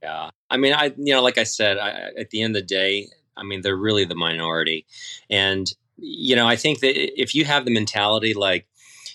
Yeah. 0.04 0.30
I 0.52 0.58
mean 0.58 0.74
i 0.74 0.94
you 0.98 1.14
know 1.14 1.24
like 1.24 1.40
i 1.40 1.44
said 1.44 1.80
I, 1.80 2.12
at 2.16 2.30
the 2.30 2.44
end 2.44 2.56
of 2.56 2.62
the 2.62 2.68
day 2.68 3.08
i 3.36 3.44
mean 3.44 3.62
they're 3.62 3.76
really 3.76 4.06
the 4.06 4.16
minority. 4.16 4.86
And 5.32 5.68
you 5.98 6.36
know 6.36 6.48
i 6.48 6.56
think 6.56 6.80
that 6.82 6.96
if 7.20 7.34
you 7.34 7.44
have 7.44 7.66
the 7.66 7.74
mentality 7.74 8.34
like 8.34 8.68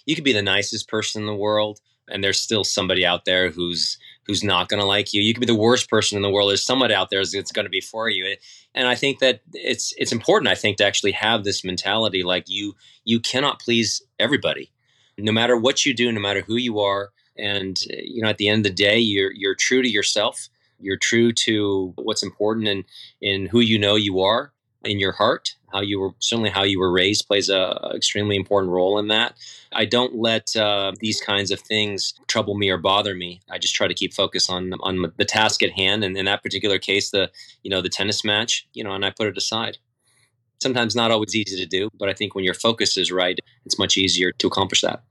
you 0.06 0.14
could 0.14 0.24
be 0.24 0.32
the 0.32 0.42
nicest 0.42 0.88
person 0.88 1.22
in 1.22 1.26
the 1.26 1.34
world 1.34 1.80
and 2.10 2.22
there's 2.22 2.40
still 2.40 2.64
somebody 2.64 3.06
out 3.06 3.24
there 3.24 3.50
who's 3.50 3.98
who's 4.26 4.44
not 4.44 4.68
going 4.68 4.80
to 4.80 4.86
like 4.86 5.12
you. 5.12 5.22
You 5.22 5.32
could 5.34 5.40
be 5.40 5.46
the 5.46 5.54
worst 5.54 5.88
person 5.88 6.16
in 6.16 6.22
the 6.22 6.30
world. 6.30 6.50
There's 6.50 6.64
someone 6.64 6.92
out 6.92 7.10
there 7.10 7.22
that's 7.24 7.52
going 7.52 7.64
to 7.64 7.70
be 7.70 7.80
for 7.80 8.08
you. 8.08 8.36
And 8.74 8.86
I 8.86 8.94
think 8.94 9.18
that 9.20 9.40
it's 9.52 9.94
it's 9.96 10.12
important. 10.12 10.50
I 10.50 10.54
think 10.54 10.76
to 10.78 10.84
actually 10.84 11.12
have 11.12 11.44
this 11.44 11.64
mentality, 11.64 12.22
like 12.22 12.44
you 12.48 12.74
you 13.04 13.20
cannot 13.20 13.60
please 13.60 14.02
everybody, 14.18 14.72
no 15.18 15.32
matter 15.32 15.56
what 15.56 15.86
you 15.86 15.94
do, 15.94 16.10
no 16.12 16.20
matter 16.20 16.42
who 16.42 16.56
you 16.56 16.80
are. 16.80 17.10
And 17.36 17.80
you 17.88 18.22
know, 18.22 18.28
at 18.28 18.38
the 18.38 18.48
end 18.48 18.66
of 18.66 18.70
the 18.70 18.82
day, 18.82 18.98
you're 18.98 19.32
you're 19.32 19.54
true 19.54 19.82
to 19.82 19.88
yourself. 19.88 20.48
You're 20.78 20.98
true 20.98 21.32
to 21.32 21.92
what's 21.96 22.22
important 22.22 22.68
and 22.68 22.84
in 23.20 23.46
who 23.46 23.60
you 23.60 23.78
know 23.78 23.96
you 23.96 24.20
are 24.20 24.52
in 24.82 24.98
your 24.98 25.12
heart 25.12 25.56
how 25.72 25.80
you 25.80 26.00
were 26.00 26.10
certainly 26.18 26.50
how 26.50 26.62
you 26.62 26.78
were 26.78 26.92
raised 26.92 27.26
plays 27.26 27.48
a, 27.48 27.92
extremely 27.94 28.36
important 28.36 28.72
role 28.72 28.98
in 28.98 29.08
that. 29.08 29.34
I 29.72 29.84
don't 29.84 30.16
let 30.16 30.56
uh, 30.56 30.92
these 31.00 31.20
kinds 31.20 31.50
of 31.50 31.60
things 31.60 32.14
trouble 32.26 32.56
me 32.56 32.70
or 32.70 32.78
bother 32.78 33.14
me. 33.14 33.40
I 33.50 33.58
just 33.58 33.74
try 33.74 33.88
to 33.88 33.94
keep 33.94 34.12
focus 34.12 34.50
on 34.50 34.72
on 34.80 35.12
the 35.16 35.24
task 35.24 35.62
at 35.62 35.72
hand. 35.72 36.04
And 36.04 36.16
in 36.16 36.24
that 36.26 36.42
particular 36.42 36.78
case 36.78 37.10
the 37.10 37.30
you 37.62 37.70
know 37.70 37.82
the 37.82 37.88
tennis 37.88 38.24
match 38.24 38.66
you 38.72 38.84
know 38.84 38.92
and 38.92 39.04
i 39.04 39.10
put 39.10 39.28
it 39.28 39.36
aside. 39.36 39.78
Sometimes 40.62 40.94
not 40.94 41.10
always 41.10 41.34
easy 41.34 41.56
to 41.56 41.66
do 41.66 41.88
but 41.98 42.10
i 42.10 42.12
think 42.12 42.34
when 42.34 42.44
your 42.44 42.54
focus 42.54 42.98
is 42.98 43.10
right 43.10 43.38
it's 43.64 43.78
much 43.78 43.96
easier 43.96 44.30
to 44.32 44.46
accomplish 44.46 44.82
that 44.82 45.02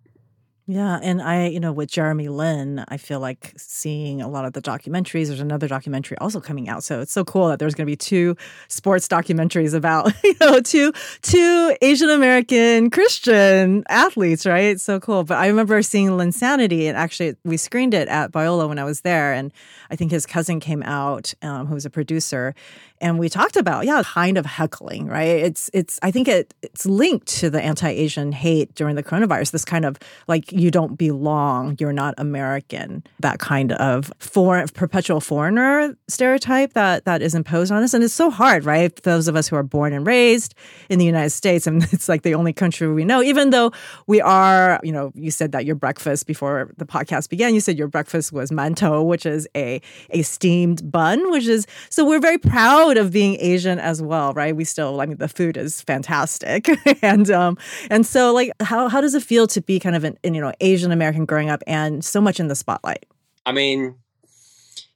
yeah, 0.71 0.99
and 1.01 1.19
I, 1.19 1.47
you 1.47 1.59
know, 1.59 1.71
with 1.71 1.89
Jeremy 1.89 2.29
Lin, 2.29 2.85
I 2.89 2.97
feel 2.97 3.19
like 3.19 3.53
seeing 3.57 4.21
a 4.21 4.27
lot 4.27 4.45
of 4.45 4.53
the 4.53 4.61
documentaries. 4.61 5.25
There's 5.25 5.39
another 5.39 5.67
documentary 5.67 6.15
also 6.19 6.39
coming 6.39 6.69
out, 6.69 6.83
so 6.83 7.01
it's 7.01 7.11
so 7.11 7.25
cool 7.25 7.47
that 7.47 7.57
there's 7.57 7.73
going 7.73 7.87
to 7.87 7.91
be 7.91 7.95
two 7.95 8.37
sports 8.67 9.07
documentaries 9.07 9.73
about, 9.73 10.13
you 10.23 10.35
know, 10.39 10.61
two 10.61 10.93
two 11.23 11.75
Asian 11.81 12.11
American 12.11 12.91
Christian 12.91 13.83
athletes, 13.89 14.45
right? 14.45 14.65
It's 14.65 14.83
so 14.83 14.99
cool. 14.99 15.23
But 15.23 15.39
I 15.39 15.47
remember 15.47 15.81
seeing 15.81 16.09
Linsanity, 16.09 16.83
and 16.83 16.95
actually 16.95 17.35
we 17.43 17.57
screened 17.57 17.95
it 17.95 18.07
at 18.07 18.31
Biola 18.31 18.67
when 18.69 18.77
I 18.77 18.83
was 18.83 19.01
there, 19.01 19.33
and 19.33 19.51
I 19.89 19.95
think 19.95 20.11
his 20.11 20.27
cousin 20.27 20.59
came 20.59 20.83
out, 20.83 21.33
um, 21.41 21.65
who 21.65 21.73
was 21.73 21.85
a 21.85 21.89
producer, 21.89 22.53
and 23.01 23.19
we 23.19 23.29
talked 23.29 23.55
about 23.55 23.85
yeah 23.85 24.03
kind 24.03 24.37
of 24.37 24.45
heckling 24.45 25.07
right? 25.07 25.39
It's 25.39 25.69
it's 25.73 25.99
i 26.01 26.11
think 26.11 26.27
it 26.27 26.53
it's 26.61 26.85
linked 26.85 27.27
to 27.39 27.49
the 27.49 27.61
anti-asian 27.61 28.31
hate 28.31 28.73
during 28.75 28.95
the 28.95 29.03
coronavirus 29.03 29.51
this 29.51 29.65
kind 29.65 29.85
of 29.85 29.97
like 30.27 30.51
you 30.51 30.71
don't 30.71 30.95
belong 30.95 31.75
you're 31.79 31.93
not 31.93 32.13
american 32.17 33.03
that 33.19 33.39
kind 33.39 33.71
of 33.73 34.11
foreign 34.19 34.67
perpetual 34.69 35.21
foreigner 35.21 35.95
stereotype 36.07 36.73
that 36.73 37.05
that 37.05 37.21
is 37.21 37.35
imposed 37.35 37.71
on 37.71 37.83
us. 37.83 37.93
And 37.93 38.03
it's 38.03 38.13
so 38.13 38.29
hard 38.29 38.65
right? 38.65 38.93
Those 39.03 39.27
of 39.27 39.35
us 39.35 39.47
who 39.47 39.55
are 39.55 39.63
born 39.63 39.93
and 39.93 40.05
raised 40.05 40.55
in 40.89 40.99
the 40.99 41.05
united 41.05 41.29
states 41.31 41.67
and 41.67 41.83
it's 41.91 42.09
like 42.09 42.23
the 42.23 42.35
only 42.35 42.53
country 42.53 42.87
we 42.91 43.05
know 43.05 43.21
even 43.21 43.49
though 43.51 43.71
we 44.07 44.21
are 44.21 44.79
you 44.83 44.91
know 44.91 45.11
you 45.15 45.31
said 45.31 45.51
that 45.51 45.65
your 45.65 45.75
breakfast 45.75 46.27
before 46.27 46.71
the 46.77 46.85
podcast 46.85 47.29
began 47.29 47.53
you 47.53 47.61
said 47.61 47.77
your 47.77 47.87
breakfast 47.87 48.31
was 48.31 48.51
mantou 48.51 49.05
which 49.05 49.25
is 49.25 49.47
a 49.55 49.81
a 50.11 50.21
steamed 50.21 50.91
bun 50.91 51.31
which 51.31 51.47
is 51.47 51.65
so 51.89 52.05
we're 52.05 52.19
very 52.19 52.37
proud 52.37 52.88
proud 52.93 53.05
of 53.05 53.11
being 53.11 53.37
Asian 53.39 53.79
as 53.79 54.01
well, 54.01 54.33
right? 54.33 54.55
We 54.55 54.63
still, 54.63 54.99
I 55.01 55.05
mean, 55.05 55.17
the 55.17 55.27
food 55.27 55.57
is 55.57 55.81
fantastic, 55.81 56.67
and 57.01 57.29
um, 57.29 57.57
and 57.89 58.05
so 58.05 58.33
like, 58.33 58.51
how 58.61 58.89
how 58.89 59.01
does 59.01 59.13
it 59.13 59.23
feel 59.23 59.47
to 59.47 59.61
be 59.61 59.79
kind 59.79 59.95
of 59.95 60.03
an, 60.03 60.17
an 60.23 60.33
you 60.33 60.41
know 60.41 60.53
Asian 60.59 60.91
American 60.91 61.25
growing 61.25 61.49
up 61.49 61.61
and 61.67 62.03
so 62.03 62.19
much 62.19 62.39
in 62.39 62.47
the 62.47 62.55
spotlight? 62.55 63.05
I 63.45 63.51
mean, 63.51 63.95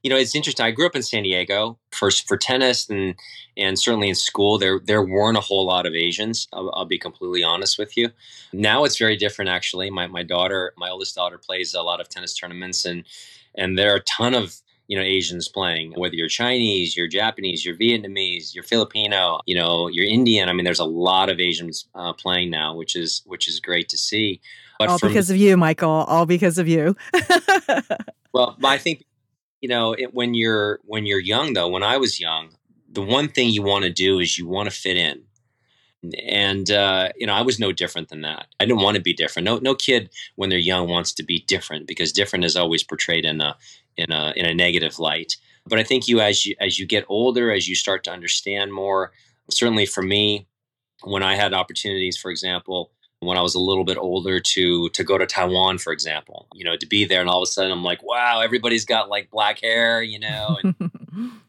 you 0.01 0.09
know, 0.09 0.17
it's 0.17 0.35
interesting. 0.35 0.65
I 0.65 0.71
grew 0.71 0.85
up 0.85 0.95
in 0.95 1.03
San 1.03 1.23
Diego 1.23 1.77
for 1.91 2.09
for 2.11 2.37
tennis 2.37 2.89
and 2.89 3.15
and 3.55 3.77
certainly 3.77 4.09
in 4.09 4.15
school 4.15 4.57
there 4.57 4.79
there 4.83 5.03
weren't 5.03 5.37
a 5.37 5.41
whole 5.41 5.65
lot 5.65 5.85
of 5.85 5.93
Asians. 5.93 6.47
I'll, 6.53 6.71
I'll, 6.73 6.85
be 6.85 6.97
completely 6.97 7.43
honest 7.43 7.77
with 7.77 7.95
you. 7.95 8.09
Now 8.51 8.85
it's 8.85 8.97
very 8.97 9.17
different. 9.17 9.49
Actually, 9.49 9.91
my 9.91 10.07
my 10.07 10.23
daughter, 10.23 10.73
my 10.77 10.89
oldest 10.89 11.15
daughter, 11.15 11.37
plays 11.37 11.73
a 11.73 11.81
lot 11.81 12.01
of 12.01 12.09
tennis 12.09 12.33
tournaments 12.33 12.85
and 12.85 13.03
and 13.55 13.77
there 13.77 13.93
are 13.93 13.97
a 13.97 14.03
ton 14.03 14.33
of 14.33 14.55
you 14.87 14.97
know 14.97 15.03
Asians 15.03 15.47
playing. 15.47 15.93
Whether 15.95 16.15
you're 16.15 16.27
Chinese, 16.27 16.95
you're 16.95 17.07
Japanese, 17.07 17.65
you're 17.65 17.75
Vietnamese, 17.75 18.53
you're 18.53 18.63
Filipino, 18.63 19.39
you 19.45 19.55
know, 19.55 19.87
you're 19.87 20.05
Indian. 20.05 20.49
I 20.49 20.53
mean, 20.53 20.65
there's 20.65 20.79
a 20.79 20.85
lot 20.85 21.29
of 21.29 21.39
Asians 21.39 21.87
uh, 21.95 22.13
playing 22.13 22.49
now, 22.49 22.75
which 22.75 22.95
is 22.95 23.21
which 23.25 23.47
is 23.47 23.59
great 23.59 23.89
to 23.89 23.97
see. 23.97 24.41
But 24.79 24.89
all 24.89 24.99
because 24.99 25.29
of 25.29 25.37
you, 25.37 25.55
Michael. 25.57 25.89
All 25.89 26.25
because 26.25 26.57
of 26.57 26.67
you. 26.67 26.95
well, 28.33 28.57
I 28.63 28.77
think 28.77 29.05
you 29.61 29.69
know 29.69 29.93
it, 29.93 30.13
when 30.13 30.33
you're 30.33 30.79
when 30.83 31.05
you're 31.05 31.19
young, 31.19 31.53
though. 31.53 31.69
When 31.69 31.83
I 31.83 31.97
was 31.97 32.19
young, 32.19 32.49
the 32.89 33.01
one 33.01 33.27
thing 33.27 33.49
you 33.49 33.63
want 33.63 33.85
to 33.85 33.91
do 33.91 34.19
is 34.19 34.37
you 34.37 34.47
want 34.47 34.69
to 34.69 34.75
fit 34.75 34.97
in 34.97 35.23
and 36.27 36.69
uh, 36.69 37.09
you 37.15 37.25
know 37.25 37.33
i 37.33 37.41
was 37.41 37.59
no 37.59 37.71
different 37.71 38.09
than 38.09 38.21
that 38.21 38.47
i 38.59 38.65
didn't 38.65 38.81
want 38.81 38.95
to 38.95 39.01
be 39.01 39.13
different 39.13 39.45
no 39.45 39.57
no 39.59 39.73
kid 39.73 40.09
when 40.35 40.49
they're 40.49 40.59
young 40.59 40.89
wants 40.89 41.13
to 41.13 41.23
be 41.23 41.39
different 41.47 41.87
because 41.87 42.11
different 42.11 42.43
is 42.43 42.55
always 42.55 42.83
portrayed 42.83 43.25
in 43.25 43.39
a 43.41 43.55
in 43.97 44.11
a 44.11 44.33
in 44.35 44.45
a 44.45 44.53
negative 44.53 44.99
light 44.99 45.37
but 45.67 45.79
i 45.79 45.83
think 45.83 46.07
you 46.07 46.19
as 46.19 46.45
you 46.45 46.55
as 46.59 46.79
you 46.79 46.85
get 46.85 47.05
older 47.07 47.51
as 47.51 47.67
you 47.67 47.75
start 47.75 48.03
to 48.03 48.11
understand 48.11 48.73
more 48.73 49.11
certainly 49.49 49.85
for 49.85 50.01
me 50.01 50.47
when 51.03 51.23
i 51.23 51.35
had 51.35 51.53
opportunities 51.53 52.17
for 52.17 52.31
example 52.31 52.91
when 53.19 53.37
i 53.37 53.41
was 53.41 53.55
a 53.55 53.59
little 53.59 53.85
bit 53.85 53.97
older 53.97 54.39
to 54.39 54.89
to 54.89 55.03
go 55.03 55.17
to 55.17 55.25
taiwan 55.25 55.77
for 55.77 55.93
example 55.93 56.47
you 56.53 56.63
know 56.63 56.75
to 56.75 56.85
be 56.85 57.05
there 57.05 57.21
and 57.21 57.29
all 57.29 57.41
of 57.41 57.43
a 57.43 57.51
sudden 57.51 57.71
i'm 57.71 57.83
like 57.83 58.03
wow 58.03 58.41
everybody's 58.41 58.85
got 58.85 59.09
like 59.09 59.29
black 59.29 59.61
hair 59.61 60.01
you 60.01 60.19
know 60.19 60.57
and 60.63 60.75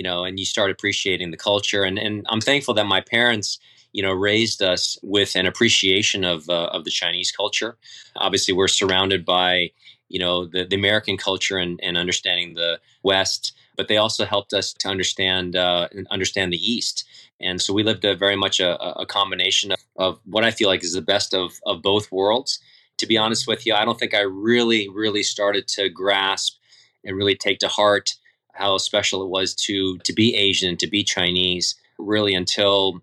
you 0.00 0.02
know, 0.02 0.24
and 0.24 0.38
you 0.38 0.46
start 0.46 0.70
appreciating 0.70 1.30
the 1.30 1.36
culture. 1.36 1.84
And, 1.84 1.98
and 1.98 2.24
I'm 2.30 2.40
thankful 2.40 2.72
that 2.74 2.86
my 2.86 3.02
parents, 3.02 3.58
you 3.92 4.02
know, 4.02 4.12
raised 4.12 4.62
us 4.62 4.98
with 5.02 5.36
an 5.36 5.44
appreciation 5.44 6.24
of, 6.24 6.48
uh, 6.48 6.70
of 6.72 6.84
the 6.84 6.90
Chinese 6.90 7.30
culture. 7.30 7.76
Obviously, 8.16 8.54
we're 8.54 8.68
surrounded 8.68 9.24
by, 9.24 9.72
you 10.10 10.18
know, 10.18 10.44
the, 10.44 10.66
the 10.66 10.76
American 10.76 11.16
culture 11.16 11.56
and, 11.56 11.80
and 11.82 11.96
understanding 11.96 12.54
the 12.54 12.78
West, 13.02 13.52
but 13.76 13.88
they 13.88 13.96
also 13.96 14.26
helped 14.26 14.52
us 14.52 14.74
to 14.74 14.88
understand, 14.88 15.56
uh, 15.56 15.88
understand 16.10 16.52
the 16.52 16.72
East. 16.72 17.04
And 17.40 17.62
so 17.62 17.72
we 17.72 17.82
lived 17.82 18.04
a 18.04 18.14
very 18.14 18.36
much 18.36 18.60
a, 18.60 18.72
a 19.00 19.06
combination 19.06 19.72
of, 19.72 19.78
of 19.96 20.20
what 20.26 20.44
I 20.44 20.50
feel 20.50 20.68
like 20.68 20.84
is 20.84 20.92
the 20.92 21.00
best 21.00 21.32
of, 21.32 21.60
of 21.64 21.80
both 21.80 22.12
worlds. 22.12 22.58
To 22.98 23.06
be 23.06 23.16
honest 23.16 23.46
with 23.46 23.64
you, 23.64 23.72
I 23.72 23.86
don't 23.86 23.98
think 23.98 24.12
I 24.12 24.20
really, 24.20 24.88
really 24.88 25.22
started 25.22 25.66
to 25.68 25.88
grasp 25.88 26.58
and 27.04 27.16
really 27.16 27.34
take 27.34 27.58
to 27.60 27.68
heart 27.68 28.16
how 28.52 28.76
special 28.78 29.22
it 29.22 29.30
was 29.30 29.54
to 29.54 29.96
to 29.98 30.12
be 30.12 30.34
Asian, 30.34 30.76
to 30.76 30.86
be 30.86 31.02
Chinese, 31.02 31.76
really 31.98 32.34
until 32.34 33.00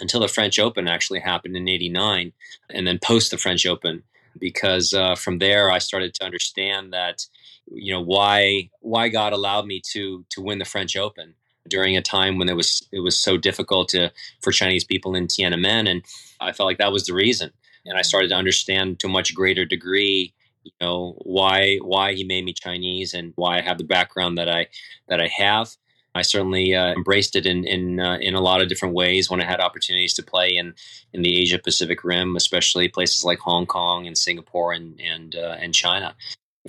until 0.00 0.20
the 0.20 0.28
French 0.28 0.58
Open 0.58 0.88
actually 0.88 1.20
happened 1.20 1.56
in 1.56 1.68
'89, 1.68 2.32
and 2.70 2.86
then 2.86 2.98
post 2.98 3.30
the 3.30 3.38
French 3.38 3.66
Open, 3.66 4.02
because 4.38 4.94
uh, 4.94 5.14
from 5.14 5.38
there 5.38 5.70
I 5.70 5.78
started 5.78 6.14
to 6.14 6.24
understand 6.24 6.92
that 6.92 7.26
you 7.66 7.92
know 7.92 8.00
why 8.00 8.70
why 8.80 9.08
God 9.08 9.32
allowed 9.32 9.66
me 9.66 9.80
to 9.92 10.24
to 10.30 10.40
win 10.42 10.58
the 10.58 10.64
French 10.64 10.96
Open 10.96 11.34
during 11.68 11.96
a 11.96 12.02
time 12.02 12.38
when 12.38 12.48
it 12.48 12.56
was 12.56 12.86
it 12.92 13.00
was 13.00 13.18
so 13.18 13.36
difficult 13.36 13.88
to 13.90 14.12
for 14.42 14.52
Chinese 14.52 14.84
people 14.84 15.14
in 15.14 15.26
Tiananmen, 15.26 15.88
and 15.88 16.04
I 16.40 16.52
felt 16.52 16.66
like 16.66 16.78
that 16.78 16.92
was 16.92 17.06
the 17.06 17.14
reason. 17.14 17.50
And 17.86 17.98
I 17.98 18.02
started 18.02 18.28
to 18.28 18.34
understand 18.34 18.98
to 19.00 19.08
a 19.08 19.10
much 19.10 19.34
greater 19.34 19.64
degree 19.64 20.32
you 20.64 20.72
know 20.80 21.14
why 21.22 21.76
why 21.82 22.14
he 22.14 22.24
made 22.24 22.44
me 22.44 22.52
Chinese 22.52 23.14
and 23.14 23.32
why 23.36 23.58
I 23.58 23.62
have 23.62 23.78
the 23.78 23.84
background 23.84 24.38
that 24.38 24.48
I 24.48 24.66
that 25.08 25.20
I 25.20 25.28
have. 25.28 25.70
I 26.14 26.22
certainly 26.22 26.74
uh, 26.74 26.92
embraced 26.92 27.34
it 27.34 27.46
in 27.46 27.64
in 27.64 28.00
uh, 28.00 28.18
in 28.20 28.34
a 28.34 28.40
lot 28.40 28.62
of 28.62 28.68
different 28.68 28.94
ways 28.94 29.28
when 29.28 29.40
I 29.40 29.44
had 29.44 29.60
opportunities 29.60 30.14
to 30.14 30.22
play 30.22 30.50
in 30.50 30.74
in 31.12 31.22
the 31.22 31.40
Asia 31.40 31.58
Pacific 31.58 32.04
Rim, 32.04 32.36
especially 32.36 32.88
places 32.88 33.24
like 33.24 33.40
Hong 33.40 33.66
Kong 33.66 34.06
and 34.06 34.16
Singapore 34.16 34.72
and 34.72 35.00
and 35.00 35.34
uh, 35.34 35.56
and 35.60 35.74
China. 35.74 36.14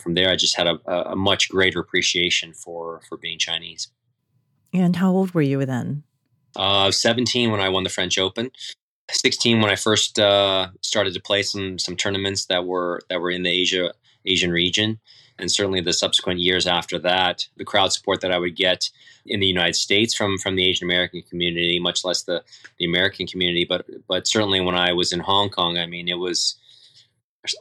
From 0.02 0.16
there, 0.16 0.30
I 0.30 0.36
just 0.36 0.58
had 0.58 0.68
a, 0.68 0.80
a 1.12 1.16
much 1.16 1.50
greater 1.50 1.80
appreciation 1.80 2.54
for 2.54 3.02
for 3.08 3.18
being 3.18 3.38
Chinese. 3.38 3.90
And 4.74 4.96
how 4.96 5.12
old 5.12 5.34
were 5.34 5.42
you 5.42 5.66
then? 5.66 6.04
Uh, 6.56 6.92
17 6.92 7.52
when 7.52 7.62
I 7.62 7.70
won 7.70 7.84
the 7.84 7.90
French 7.90 8.18
Open. 8.18 8.52
16 9.12 9.62
when 9.62 9.72
I 9.72 9.76
first 9.76 10.20
uh, 10.20 10.70
started 10.82 11.14
to 11.14 11.22
play 11.22 11.44
some 11.44 11.78
some 11.78 11.96
tournaments 11.96 12.46
that 12.46 12.66
were 12.66 13.02
that 13.10 13.22
were 13.22 13.30
in 13.30 13.44
the 13.44 13.52
Asia 13.52 13.94
Asian 14.26 14.52
region, 14.52 15.00
and 15.38 15.52
certainly 15.52 15.82
the 15.82 15.94
subsequent 15.94 16.40
years 16.40 16.66
after 16.68 16.98
that, 17.00 17.48
the 17.58 17.66
crowd 17.66 17.92
support 17.92 18.22
that 18.22 18.32
I 18.32 18.40
would 18.40 18.56
get 18.56 18.90
in 19.26 19.40
the 19.40 19.48
United 19.48 19.76
States 19.76 20.14
from 20.14 20.38
from 20.38 20.56
the 20.56 20.68
Asian 20.68 20.88
American 20.88 21.22
community, 21.24 21.80
much 21.80 22.06
less 22.06 22.24
the 22.24 22.44
the 22.80 22.86
American 22.86 23.28
community, 23.28 23.66
but 23.68 23.86
but 24.08 24.28
certainly 24.28 24.62
when 24.62 24.76
I 24.76 24.94
was 24.94 25.12
in 25.12 25.20
Hong 25.20 25.50
Kong, 25.50 25.78
I 25.78 25.86
mean 25.86 26.08
it 26.08 26.20
was 26.20 26.56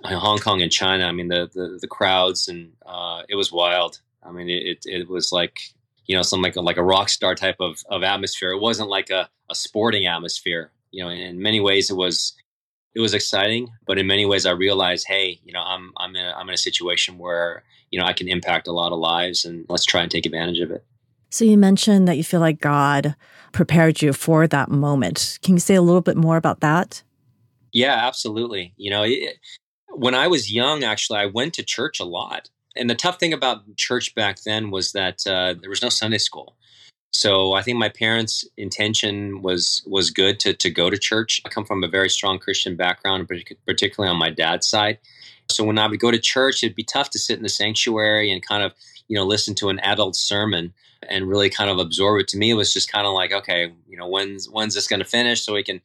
Hong 0.04 0.38
Kong 0.38 0.62
and 0.62 0.71
China. 0.71 1.04
I 1.06 1.12
mean 1.12 1.28
the 1.28 1.50
the, 1.52 1.78
the 1.80 1.88
crowds 1.88 2.49
and 2.49 2.73
uh, 2.87 3.23
it 3.28 3.35
was 3.35 3.52
wild. 3.52 4.00
I 4.23 4.33
mean 4.33 4.49
it, 4.49 4.85
it 4.85 5.09
was 5.09 5.33
like 5.33 5.59
you 6.06 6.16
know 6.16 6.23
some 6.23 6.42
like 6.42 6.56
a, 6.56 6.61
like 6.61 6.76
a 6.76 6.85
rock 6.85 7.09
star 7.09 7.35
type 7.35 7.56
of, 7.61 7.83
of 7.88 8.02
atmosphere. 8.02 8.50
It 8.50 8.61
wasn't 8.61 8.88
like 8.88 9.11
a, 9.11 9.28
a 9.50 9.54
sporting 9.54 10.06
atmosphere 10.06 10.71
you 10.94 11.02
know, 11.02 11.11
in 11.11 11.42
many 11.42 11.61
ways 11.61 11.90
it 11.90 11.97
was 11.97 12.35
it 12.95 13.01
was 13.01 13.15
exciting, 13.15 13.71
but 13.87 13.99
in 13.99 14.07
many 14.07 14.25
ways 14.25 14.47
I 14.47 14.53
realized, 14.53 15.07
hey, 15.09 15.41
you 15.45 15.53
know, 15.53 15.63
I'm 15.63 15.93
I'm 15.97 16.15
in 16.15 16.25
a, 16.25 16.33
I'm 16.33 16.49
in 16.49 16.55
a 16.55 16.59
situation 16.59 17.19
where 17.19 17.65
you 17.91 17.99
know 17.99 18.07
I 18.07 18.13
can 18.13 18.29
impact 18.29 18.69
a 18.69 18.73
lot 18.73 18.93
of 18.93 18.99
lives, 18.99 19.45
and 19.45 19.67
let's 19.69 19.85
try 19.85 20.03
and 20.03 20.11
take 20.11 20.27
advantage 20.27 20.61
of 20.61 20.71
it. 20.71 20.85
So 21.31 21.45
you 21.45 21.59
mentioned 21.59 22.07
that 22.07 22.17
you 22.17 22.23
feel 22.23 22.41
like 22.41 22.61
God 22.61 23.17
prepared 23.53 24.01
you 24.03 24.13
for 24.13 24.47
that 24.47 24.71
moment. 24.71 25.39
Can 25.43 25.55
you 25.55 25.61
say 25.61 25.75
a 25.75 25.83
little 25.83 26.01
bit 26.01 26.17
more 26.17 26.37
about 26.37 26.61
that? 26.61 27.03
Yeah, 27.73 27.95
absolutely. 27.95 28.73
You 28.77 28.91
know, 28.91 29.03
it, 29.03 29.39
when 29.89 30.15
I 30.15 30.29
was 30.29 30.53
young, 30.53 30.85
actually, 30.85 31.19
I 31.19 31.27
went 31.27 31.55
to 31.55 31.65
church 31.65 31.99
a 31.99 32.05
lot. 32.05 32.51
And 32.77 32.89
the 32.89 32.95
tough 32.95 33.19
thing 33.19 33.33
about 33.33 33.77
church 33.77 34.15
back 34.15 34.43
then 34.45 34.71
was 34.71 34.93
that 34.93 35.27
uh, 35.27 35.55
there 35.61 35.71
was 35.71 35.83
no 35.83 35.89
Sunday 35.89 36.19
school. 36.19 36.57
So 37.14 37.52
I 37.52 37.62
think 37.62 37.78
my 37.78 37.88
parents' 37.88 38.44
intention 38.56 39.40
was 39.40 39.83
was 39.87 40.11
good 40.11 40.40
to 40.40 40.52
to 40.52 40.68
go 40.68 40.90
to 40.90 40.99
church. 40.99 41.40
I 41.47 41.49
come 41.49 41.64
from 41.64 41.85
a 41.85 41.88
very 41.88 42.11
strong 42.11 42.40
Christian 42.40 42.75
background, 42.75 43.30
particularly 43.66 44.11
on 44.11 44.18
my 44.18 44.30
dad's 44.30 44.68
side. 44.68 44.99
So 45.49 45.62
when 45.62 45.78
I 45.78 45.87
would 45.87 46.00
go 46.00 46.11
to 46.11 46.18
church, 46.18 46.64
it'd 46.64 46.75
be 46.75 46.83
tough 46.83 47.11
to 47.11 47.18
sit 47.18 47.37
in 47.37 47.44
the 47.44 47.49
sanctuary 47.49 48.33
and 48.33 48.44
kind 48.44 48.64
of 48.64 48.73
you 49.06 49.16
know 49.16 49.25
listen 49.25 49.54
to 49.56 49.68
an 49.68 49.78
adult 49.80 50.16
sermon 50.16 50.75
and 51.09 51.28
really 51.28 51.50
kind 51.50 51.71
of 51.71 51.78
absorb 51.78 52.21
it. 52.21 52.28
To 52.28 52.37
me, 52.37 52.50
it 52.50 52.54
was 52.54 52.73
just 52.73 52.90
kind 52.90 53.06
of 53.06 53.12
like, 53.12 53.33
okay, 53.33 53.73
you 53.88 53.97
know, 53.97 54.09
when's 54.09 54.50
when's 54.50 54.75
this 54.75 54.88
going 54.88 55.00
to 55.00 55.06
finish 55.06 55.42
so 55.42 55.54
we 55.54 55.62
can 55.62 55.80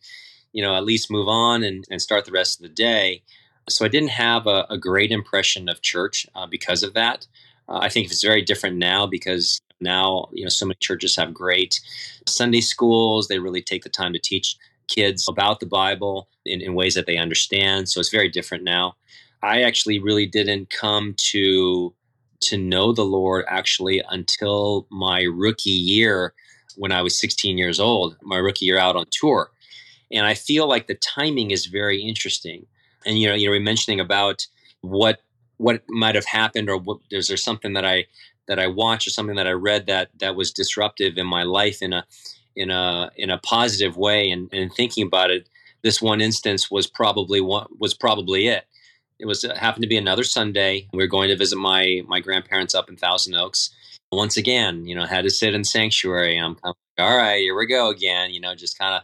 you 0.52 0.64
know 0.64 0.76
at 0.76 0.84
least 0.84 1.12
move 1.12 1.28
on 1.28 1.62
and, 1.62 1.86
and 1.92 2.02
start 2.02 2.26
the 2.26 2.32
rest 2.32 2.60
of 2.60 2.64
the 2.64 2.74
day. 2.74 3.22
So 3.70 3.86
I 3.86 3.88
didn't 3.88 4.10
have 4.10 4.48
a, 4.48 4.66
a 4.68 4.80
great 4.80 5.12
impression 5.12 5.70
of 5.70 5.84
church 5.84 6.26
uh, 6.34 6.48
because 6.48 6.82
of 6.82 6.96
that. 6.96 7.28
Uh, 7.68 7.78
I 7.84 7.90
think 7.90 8.08
it's 8.08 8.24
very 8.24 8.42
different 8.42 8.78
now 8.78 9.06
because 9.06 9.62
now 9.82 10.28
you 10.34 10.44
know 10.44 10.50
so 10.50 10.66
many 10.66 10.78
churches 10.80 11.16
have 11.16 11.34
great 11.34 11.80
sunday 12.28 12.62
schools. 12.62 13.28
They 13.28 13.40
really 13.40 13.62
take 13.62 13.84
the 13.84 13.90
time 13.90 14.14
to 14.14 14.20
teach 14.20 14.58
kids 14.88 15.28
about 15.28 15.60
the 15.60 15.66
bible 15.66 16.28
in, 16.46 16.62
in 16.62 16.74
ways 16.74 16.96
that 16.96 17.06
they 17.06 17.18
understand. 17.18 17.90
So 17.90 18.00
it's 18.00 18.10
very 18.10 18.30
different 18.30 18.64
now. 18.64 18.96
I 19.44 19.62
actually 19.62 20.00
really 20.00 20.26
didn't 20.26 20.70
come 20.70 21.16
to 21.32 21.94
to 22.42 22.58
know 22.58 22.94
the 22.94 23.04
lord 23.04 23.44
actually 23.50 24.02
until 24.10 24.88
my 24.90 25.24
rookie 25.24 25.70
year 25.70 26.34
when 26.78 26.92
i 26.92 27.02
was 27.02 27.20
16 27.20 27.58
years 27.58 27.82
old 27.82 28.16
my 28.22 28.38
rookie 28.38 28.66
year 28.66 28.78
out 28.78 28.96
on 28.96 29.06
tour. 29.12 29.52
And 30.12 30.26
i 30.26 30.34
feel 30.34 30.68
like 30.68 30.88
the 30.88 30.96
timing 30.96 31.52
is 31.52 31.66
very 31.68 32.02
interesting. 32.02 32.66
And 33.06 33.20
you 33.20 33.28
know 33.28 33.36
you 33.36 33.48
know 33.48 33.52
we're 33.52 33.60
mentioning 33.62 34.00
about 34.00 34.48
what 34.82 35.22
what 35.58 35.84
might 35.90 36.16
have 36.16 36.26
happened 36.26 36.70
or 36.70 36.78
what, 36.78 37.00
is 37.12 37.28
there 37.28 37.38
something 37.38 37.74
that 37.74 37.86
I 37.86 38.06
that 38.50 38.60
I 38.60 38.68
watched 38.68 39.08
or 39.08 39.12
something 39.12 39.38
that 39.38 39.48
I 39.48 39.52
read 39.52 39.86
that 39.86 40.10
that 40.20 40.36
was 40.36 40.52
disruptive 40.52 41.18
in 41.18 41.28
my 41.28 41.44
life 41.44 41.82
in 41.82 41.94
a 41.94 42.06
in 42.56 42.72
a 42.72 43.10
in 43.16 43.30
a 43.30 43.38
positive 43.38 43.96
way. 43.96 44.30
And, 44.30 44.50
and 44.52 44.74
thinking 44.74 45.08
about 45.08 45.30
it, 45.32 45.48
this 45.84 46.02
one 46.02 46.20
instance 46.20 46.70
was 46.70 46.88
probably 46.88 47.40
one 47.40 47.68
was 47.80 47.94
probably 47.94 48.48
it. 48.48 48.66
It 49.20 49.28
was 49.28 49.44
it 49.44 49.56
happened 49.56 49.84
to 49.84 49.90
be 49.90 49.98
another 49.98 50.24
Sunday. 50.24 50.90
We 50.92 51.04
were 51.04 51.08
going 51.08 51.30
to 51.30 51.38
visit 51.38 51.58
my 51.58 52.02
my 52.08 52.20
grandparents 52.20 52.76
up 52.76 52.90
in 52.90 52.98
Thousand 52.98 53.36
Oaks. 53.36 53.70
Once 54.12 54.38
again, 54.38 54.86
you 54.88 54.96
know, 54.96 55.06
had 55.06 55.24
to 55.24 55.30
sit 55.30 55.54
in 55.54 55.64
sanctuary. 55.64 56.36
I'm 56.36 56.58
like, 56.64 56.76
all 56.98 57.16
right, 57.16 57.38
here 57.38 57.56
we 57.56 57.68
go 57.68 57.90
again. 57.90 58.32
You 58.32 58.42
know, 58.42 58.56
just 58.56 58.80
kind 58.80 58.96
of 58.96 59.04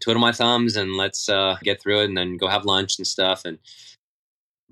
twiddle 0.00 0.22
my 0.22 0.32
thumbs 0.32 0.76
and 0.76 0.96
let's 0.96 1.28
uh, 1.28 1.58
get 1.62 1.82
through 1.82 2.00
it, 2.00 2.06
and 2.06 2.16
then 2.16 2.38
go 2.38 2.48
have 2.48 2.64
lunch 2.64 2.98
and 2.98 3.06
stuff. 3.06 3.44
And 3.44 3.58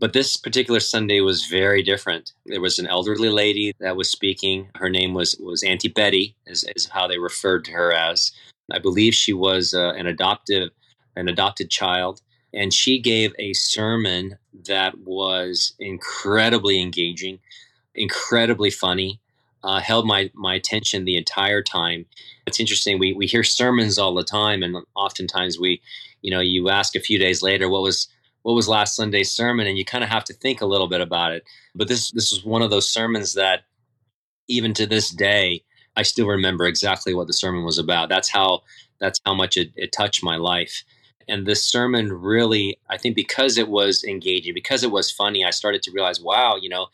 but 0.00 0.14
this 0.14 0.36
particular 0.36 0.80
Sunday 0.80 1.20
was 1.20 1.46
very 1.46 1.82
different. 1.82 2.32
There 2.46 2.62
was 2.62 2.78
an 2.78 2.86
elderly 2.86 3.28
lady 3.28 3.74
that 3.80 3.96
was 3.96 4.10
speaking. 4.10 4.70
Her 4.76 4.88
name 4.88 5.14
was 5.14 5.36
was 5.38 5.62
Auntie 5.62 5.88
Betty, 5.88 6.34
is, 6.46 6.64
is 6.74 6.86
how 6.86 7.06
they 7.06 7.18
referred 7.18 7.64
to 7.66 7.72
her 7.72 7.92
as. 7.92 8.32
I 8.72 8.78
believe 8.78 9.14
she 9.14 9.34
was 9.34 9.74
uh, 9.74 9.92
an 9.96 10.06
adoptive 10.06 10.70
an 11.16 11.28
adopted 11.28 11.70
child, 11.70 12.22
and 12.54 12.72
she 12.72 12.98
gave 12.98 13.34
a 13.38 13.52
sermon 13.52 14.38
that 14.66 14.98
was 14.98 15.74
incredibly 15.78 16.80
engaging, 16.80 17.38
incredibly 17.94 18.70
funny. 18.70 19.20
Uh, 19.62 19.80
held 19.80 20.06
my 20.06 20.30
my 20.34 20.54
attention 20.54 21.04
the 21.04 21.18
entire 21.18 21.62
time. 21.62 22.06
It's 22.46 22.58
interesting. 22.58 22.98
We 22.98 23.12
we 23.12 23.26
hear 23.26 23.44
sermons 23.44 23.98
all 23.98 24.14
the 24.14 24.24
time, 24.24 24.62
and 24.62 24.78
oftentimes 24.96 25.58
we, 25.58 25.82
you 26.22 26.30
know, 26.30 26.40
you 26.40 26.70
ask 26.70 26.96
a 26.96 27.00
few 27.00 27.18
days 27.18 27.42
later, 27.42 27.68
what 27.68 27.82
was 27.82 28.08
what 28.42 28.54
was 28.54 28.68
last 28.68 28.96
Sunday's 28.96 29.30
sermon, 29.30 29.66
and 29.66 29.76
you 29.76 29.84
kind 29.84 30.04
of 30.04 30.10
have 30.10 30.24
to 30.24 30.32
think 30.32 30.60
a 30.60 30.66
little 30.66 30.88
bit 30.88 31.00
about 31.00 31.32
it. 31.32 31.44
But 31.74 31.88
this 31.88 32.10
this 32.12 32.32
was 32.32 32.44
one 32.44 32.62
of 32.62 32.70
those 32.70 32.88
sermons 32.90 33.34
that, 33.34 33.64
even 34.48 34.74
to 34.74 34.86
this 34.86 35.10
day, 35.10 35.62
I 35.96 36.02
still 36.02 36.26
remember 36.26 36.66
exactly 36.66 37.14
what 37.14 37.26
the 37.26 37.32
sermon 37.32 37.64
was 37.64 37.78
about. 37.78 38.08
That's 38.08 38.30
how 38.30 38.62
that's 39.00 39.20
how 39.24 39.34
much 39.34 39.56
it, 39.56 39.72
it 39.76 39.92
touched 39.92 40.22
my 40.22 40.36
life. 40.36 40.84
And 41.28 41.46
this 41.46 41.64
sermon 41.64 42.12
really, 42.12 42.76
I 42.88 42.96
think, 42.96 43.14
because 43.14 43.56
it 43.56 43.68
was 43.68 44.02
engaging, 44.04 44.52
because 44.52 44.82
it 44.82 44.90
was 44.90 45.10
funny, 45.10 45.44
I 45.44 45.50
started 45.50 45.82
to 45.84 45.92
realize, 45.92 46.20
wow, 46.20 46.56
you 46.56 46.68
know, 46.68 46.86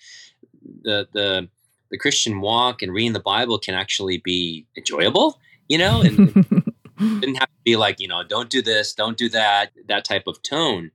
the 0.83 1.09
the 1.13 1.49
the 1.91 1.99
Christian 1.99 2.41
walk 2.41 2.83
and 2.83 2.93
reading 2.93 3.13
the 3.13 3.21
Bible 3.21 3.59
can 3.59 3.75
actually 3.75 4.19
be 4.19 4.67
enjoyable, 4.77 5.41
you 5.69 5.79
know, 5.79 6.03
and 6.03 6.35
didn't 6.99 7.37
have 7.37 7.49
to 7.49 7.63
be 7.65 7.77
like, 7.77 8.01
you 8.01 8.09
know, 8.09 8.23
don't 8.25 8.51
do 8.51 8.63
this, 8.63 8.93
don't 8.93 9.17
do 9.17 9.29
that, 9.29 9.71
that 9.89 10.05
type 10.05 10.25
of 10.27 10.43
tone. 10.43 10.91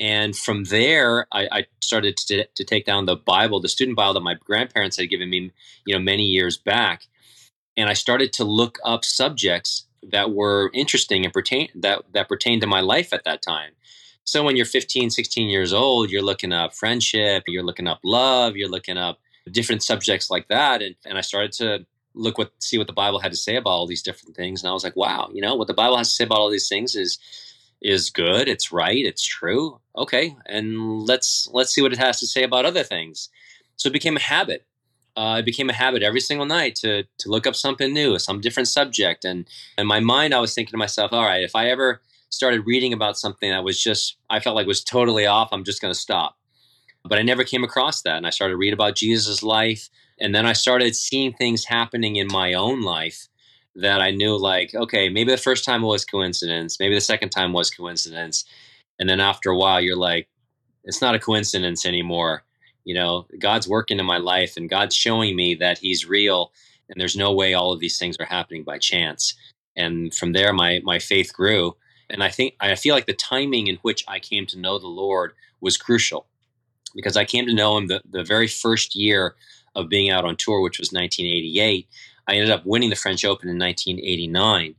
And 0.00 0.36
from 0.36 0.64
there, 0.64 1.26
I, 1.32 1.48
I 1.52 1.66
started 1.80 2.16
to, 2.16 2.46
to, 2.46 2.64
take 2.64 2.86
down 2.86 3.06
the 3.06 3.16
Bible, 3.16 3.60
the 3.60 3.68
student 3.68 3.96
Bible 3.96 4.14
that 4.14 4.20
my 4.20 4.34
grandparents 4.34 4.96
had 4.96 5.10
given 5.10 5.30
me, 5.30 5.52
you 5.86 5.94
know, 5.94 6.00
many 6.00 6.24
years 6.24 6.56
back. 6.56 7.04
And 7.76 7.88
I 7.88 7.92
started 7.92 8.32
to 8.34 8.44
look 8.44 8.78
up 8.84 9.04
subjects 9.04 9.86
that 10.10 10.32
were 10.32 10.70
interesting 10.74 11.24
and 11.24 11.32
pertain 11.32 11.68
that 11.76 12.02
that 12.12 12.28
pertained 12.28 12.62
to 12.62 12.66
my 12.66 12.80
life 12.80 13.12
at 13.12 13.24
that 13.24 13.42
time. 13.42 13.72
So 14.24 14.42
when 14.42 14.56
you're 14.56 14.66
15, 14.66 15.10
16 15.10 15.48
years 15.48 15.72
old, 15.72 16.10
you're 16.10 16.22
looking 16.22 16.52
up 16.52 16.74
friendship, 16.74 17.44
you're 17.46 17.62
looking 17.62 17.86
up 17.86 18.00
love, 18.04 18.56
you're 18.56 18.68
looking 18.68 18.96
up 18.96 19.18
different 19.50 19.82
subjects 19.82 20.30
like 20.30 20.48
that. 20.48 20.82
And 20.82 20.96
and 21.04 21.18
I 21.18 21.20
started 21.20 21.52
to 21.52 21.86
look 22.14 22.38
what 22.38 22.52
see 22.58 22.78
what 22.78 22.86
the 22.86 22.92
Bible 22.92 23.20
had 23.20 23.32
to 23.32 23.38
say 23.38 23.56
about 23.56 23.70
all 23.70 23.86
these 23.86 24.02
different 24.02 24.36
things. 24.36 24.62
And 24.62 24.70
I 24.70 24.72
was 24.72 24.84
like, 24.84 24.96
wow, 24.96 25.30
you 25.32 25.40
know, 25.40 25.54
what 25.54 25.68
the 25.68 25.74
Bible 25.74 25.96
has 25.96 26.08
to 26.08 26.14
say 26.14 26.24
about 26.24 26.38
all 26.38 26.50
these 26.50 26.68
things 26.68 26.94
is 26.94 27.18
is 27.82 28.10
good, 28.10 28.48
it's 28.48 28.72
right, 28.72 29.04
it's 29.04 29.24
true. 29.24 29.80
Okay. 29.96 30.36
And 30.46 31.02
let's 31.02 31.48
let's 31.52 31.74
see 31.74 31.82
what 31.82 31.92
it 31.92 31.98
has 31.98 32.20
to 32.20 32.26
say 32.26 32.42
about 32.42 32.64
other 32.64 32.82
things. 32.82 33.28
So 33.76 33.88
it 33.88 33.92
became 33.92 34.16
a 34.16 34.20
habit 34.20 34.66
uh, 35.16 35.36
it 35.40 35.44
became 35.44 35.68
a 35.68 35.74
habit 35.74 36.02
every 36.02 36.20
single 36.20 36.46
night 36.46 36.74
to 36.76 37.04
to 37.18 37.30
look 37.30 37.46
up 37.46 37.54
something 37.54 37.92
new, 37.92 38.18
some 38.18 38.40
different 38.40 38.68
subject, 38.68 39.24
and 39.24 39.46
in 39.76 39.86
my 39.86 40.00
mind, 40.00 40.34
I 40.34 40.40
was 40.40 40.54
thinking 40.54 40.72
to 40.72 40.78
myself, 40.78 41.12
all 41.12 41.24
right, 41.24 41.42
if 41.42 41.54
I 41.54 41.68
ever 41.68 42.00
started 42.30 42.66
reading 42.66 42.94
about 42.94 43.18
something 43.18 43.50
that 43.50 43.64
was 43.64 43.82
just 43.82 44.16
I 44.30 44.40
felt 44.40 44.56
like 44.56 44.66
was 44.66 44.82
totally 44.82 45.26
off, 45.26 45.50
I'm 45.52 45.64
just 45.64 45.82
going 45.82 45.92
to 45.92 45.98
stop. 45.98 46.38
But 47.04 47.18
I 47.18 47.22
never 47.22 47.44
came 47.44 47.64
across 47.64 48.02
that, 48.02 48.16
and 48.16 48.26
I 48.26 48.30
started 48.30 48.52
to 48.52 48.58
read 48.58 48.72
about 48.72 48.96
Jesus' 48.96 49.42
life, 49.42 49.90
and 50.18 50.34
then 50.34 50.46
I 50.46 50.54
started 50.54 50.96
seeing 50.96 51.32
things 51.32 51.66
happening 51.66 52.16
in 52.16 52.28
my 52.28 52.54
own 52.54 52.80
life 52.80 53.28
that 53.76 54.00
I 54.00 54.10
knew, 54.10 54.36
like, 54.36 54.74
okay, 54.74 55.08
maybe 55.08 55.30
the 55.30 55.38
first 55.38 55.64
time 55.64 55.82
was 55.82 56.04
coincidence, 56.04 56.78
maybe 56.78 56.94
the 56.94 57.00
second 57.00 57.30
time 57.30 57.52
was 57.52 57.70
coincidence, 57.70 58.44
and 58.98 59.08
then 59.08 59.20
after 59.20 59.50
a 59.50 59.56
while, 59.56 59.80
you're 59.80 59.96
like, 59.96 60.28
it's 60.84 61.00
not 61.00 61.14
a 61.14 61.20
coincidence 61.20 61.86
anymore. 61.86 62.44
You 62.84 62.94
know 62.94 63.28
god's 63.38 63.68
working 63.68 64.00
in 64.00 64.06
my 64.06 64.16
life 64.18 64.56
and 64.56 64.68
god's 64.68 64.96
showing 64.96 65.36
me 65.36 65.54
that 65.54 65.78
he's 65.78 66.04
real 66.04 66.50
and 66.88 67.00
there's 67.00 67.16
no 67.16 67.32
way 67.32 67.54
all 67.54 67.72
of 67.72 67.78
these 67.78 67.96
things 67.96 68.16
are 68.18 68.24
happening 68.24 68.64
by 68.64 68.78
chance. 68.78 69.34
And 69.76 70.12
from 70.12 70.32
there 70.32 70.52
my 70.52 70.80
my 70.82 70.98
faith 70.98 71.32
grew 71.32 71.76
and 72.12 72.22
i 72.22 72.28
think 72.28 72.54
i 72.60 72.74
feel 72.76 72.94
like 72.94 73.06
the 73.06 73.14
timing 73.14 73.66
in 73.66 73.76
which 73.82 74.04
i 74.06 74.18
came 74.18 74.46
to 74.46 74.58
know 74.58 74.78
the 74.78 74.86
lord 74.86 75.32
was 75.60 75.76
crucial 75.76 76.26
because 76.94 77.16
i 77.16 77.24
came 77.24 77.46
to 77.46 77.54
know 77.54 77.76
him 77.76 77.88
the, 77.88 78.00
the 78.08 78.22
very 78.22 78.46
first 78.46 78.94
year 78.94 79.34
of 79.74 79.88
being 79.88 80.10
out 80.10 80.24
on 80.24 80.36
tour 80.36 80.60
which 80.60 80.78
was 80.78 80.92
1988 80.92 81.88
i 82.28 82.34
ended 82.34 82.50
up 82.50 82.64
winning 82.64 82.90
the 82.90 82.96
french 82.96 83.24
open 83.24 83.48
in 83.48 83.58
1989 83.58 84.74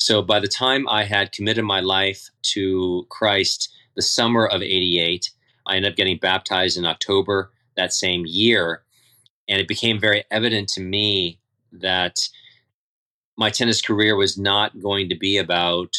so 0.00 0.22
by 0.22 0.40
the 0.40 0.48
time 0.48 0.88
i 0.88 1.04
had 1.04 1.32
committed 1.32 1.64
my 1.64 1.80
life 1.80 2.30
to 2.42 3.06
christ 3.08 3.72
the 3.94 4.02
summer 4.02 4.46
of 4.46 4.62
88 4.62 5.30
I 5.66 5.76
ended 5.76 5.92
up 5.92 5.96
getting 5.96 6.18
baptized 6.18 6.78
in 6.78 6.86
October 6.86 7.50
that 7.76 7.92
same 7.92 8.24
year. 8.24 8.82
And 9.48 9.60
it 9.60 9.68
became 9.68 10.00
very 10.00 10.24
evident 10.30 10.68
to 10.70 10.80
me 10.80 11.40
that 11.72 12.16
my 13.36 13.50
tennis 13.50 13.82
career 13.82 14.16
was 14.16 14.38
not 14.38 14.80
going 14.80 15.08
to 15.08 15.14
be 15.16 15.36
about 15.36 15.96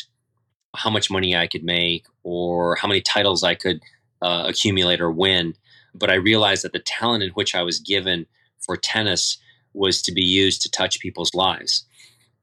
how 0.76 0.90
much 0.90 1.12
money 1.12 1.36
I 1.36 1.48
could 1.48 1.64
make 1.64 2.06
or 2.24 2.76
how 2.76 2.88
many 2.88 3.02
titles 3.02 3.44
I 3.44 3.56
could 3.56 3.82
uh, 4.22 4.46
accumulate 4.48 5.02
or 5.02 5.12
win. 5.12 5.54
But 5.94 6.10
I 6.10 6.16
realized 6.16 6.64
that 6.64 6.74
the 6.74 6.80
talent 6.80 7.24
in 7.24 7.30
which 7.32 7.56
I 7.56 7.64
was 7.64 7.80
given 7.80 8.26
for 8.60 8.76
tennis 8.76 9.38
was 9.78 10.02
to 10.04 10.12
be 10.12 10.24
used 10.24 10.62
to 10.64 10.72
touch 10.72 11.00
people's 11.00 11.34
lives. 11.34 11.86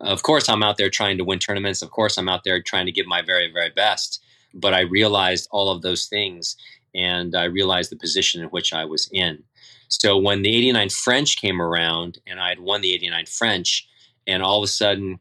Of 0.01 0.23
course, 0.23 0.49
I'm 0.49 0.63
out 0.63 0.77
there 0.77 0.91
trying 0.91 1.19
to 1.19 1.25
win 1.25 1.39
tournaments. 1.39 1.83
Of 1.83 1.91
course, 1.91 2.17
I'm 2.17 2.29
out 2.29 2.45
there 2.45 2.63
trying 2.63 2.87
to 2.87 2.93
give 2.93 3.07
my 3.07 3.23
very, 3.23 3.51
very 3.53 3.71
best. 3.71 4.23
But 4.53 4.75
I 4.75 4.81
realized 4.81 5.49
all 5.51 5.71
of 5.71 5.83
those 5.83 6.07
things 6.07 6.57
and 6.95 7.35
I 7.35 7.45
realized 7.45 7.91
the 7.91 7.97
position 7.97 8.41
in 8.41 8.49
which 8.49 8.73
I 8.73 8.85
was 8.85 9.09
in. 9.13 9.43
So 9.89 10.17
when 10.17 10.43
the 10.43 10.55
89 10.55 10.91
French 10.91 11.37
came 11.41 11.61
around 11.61 12.19
and 12.27 12.41
I 12.41 12.49
had 12.51 12.61
won 12.61 12.81
the 12.81 12.95
89 12.95 13.27
French, 13.27 13.89
and 14.27 14.43
all 14.43 14.59
of 14.59 14.65
a 14.65 14.69
sudden 14.69 15.19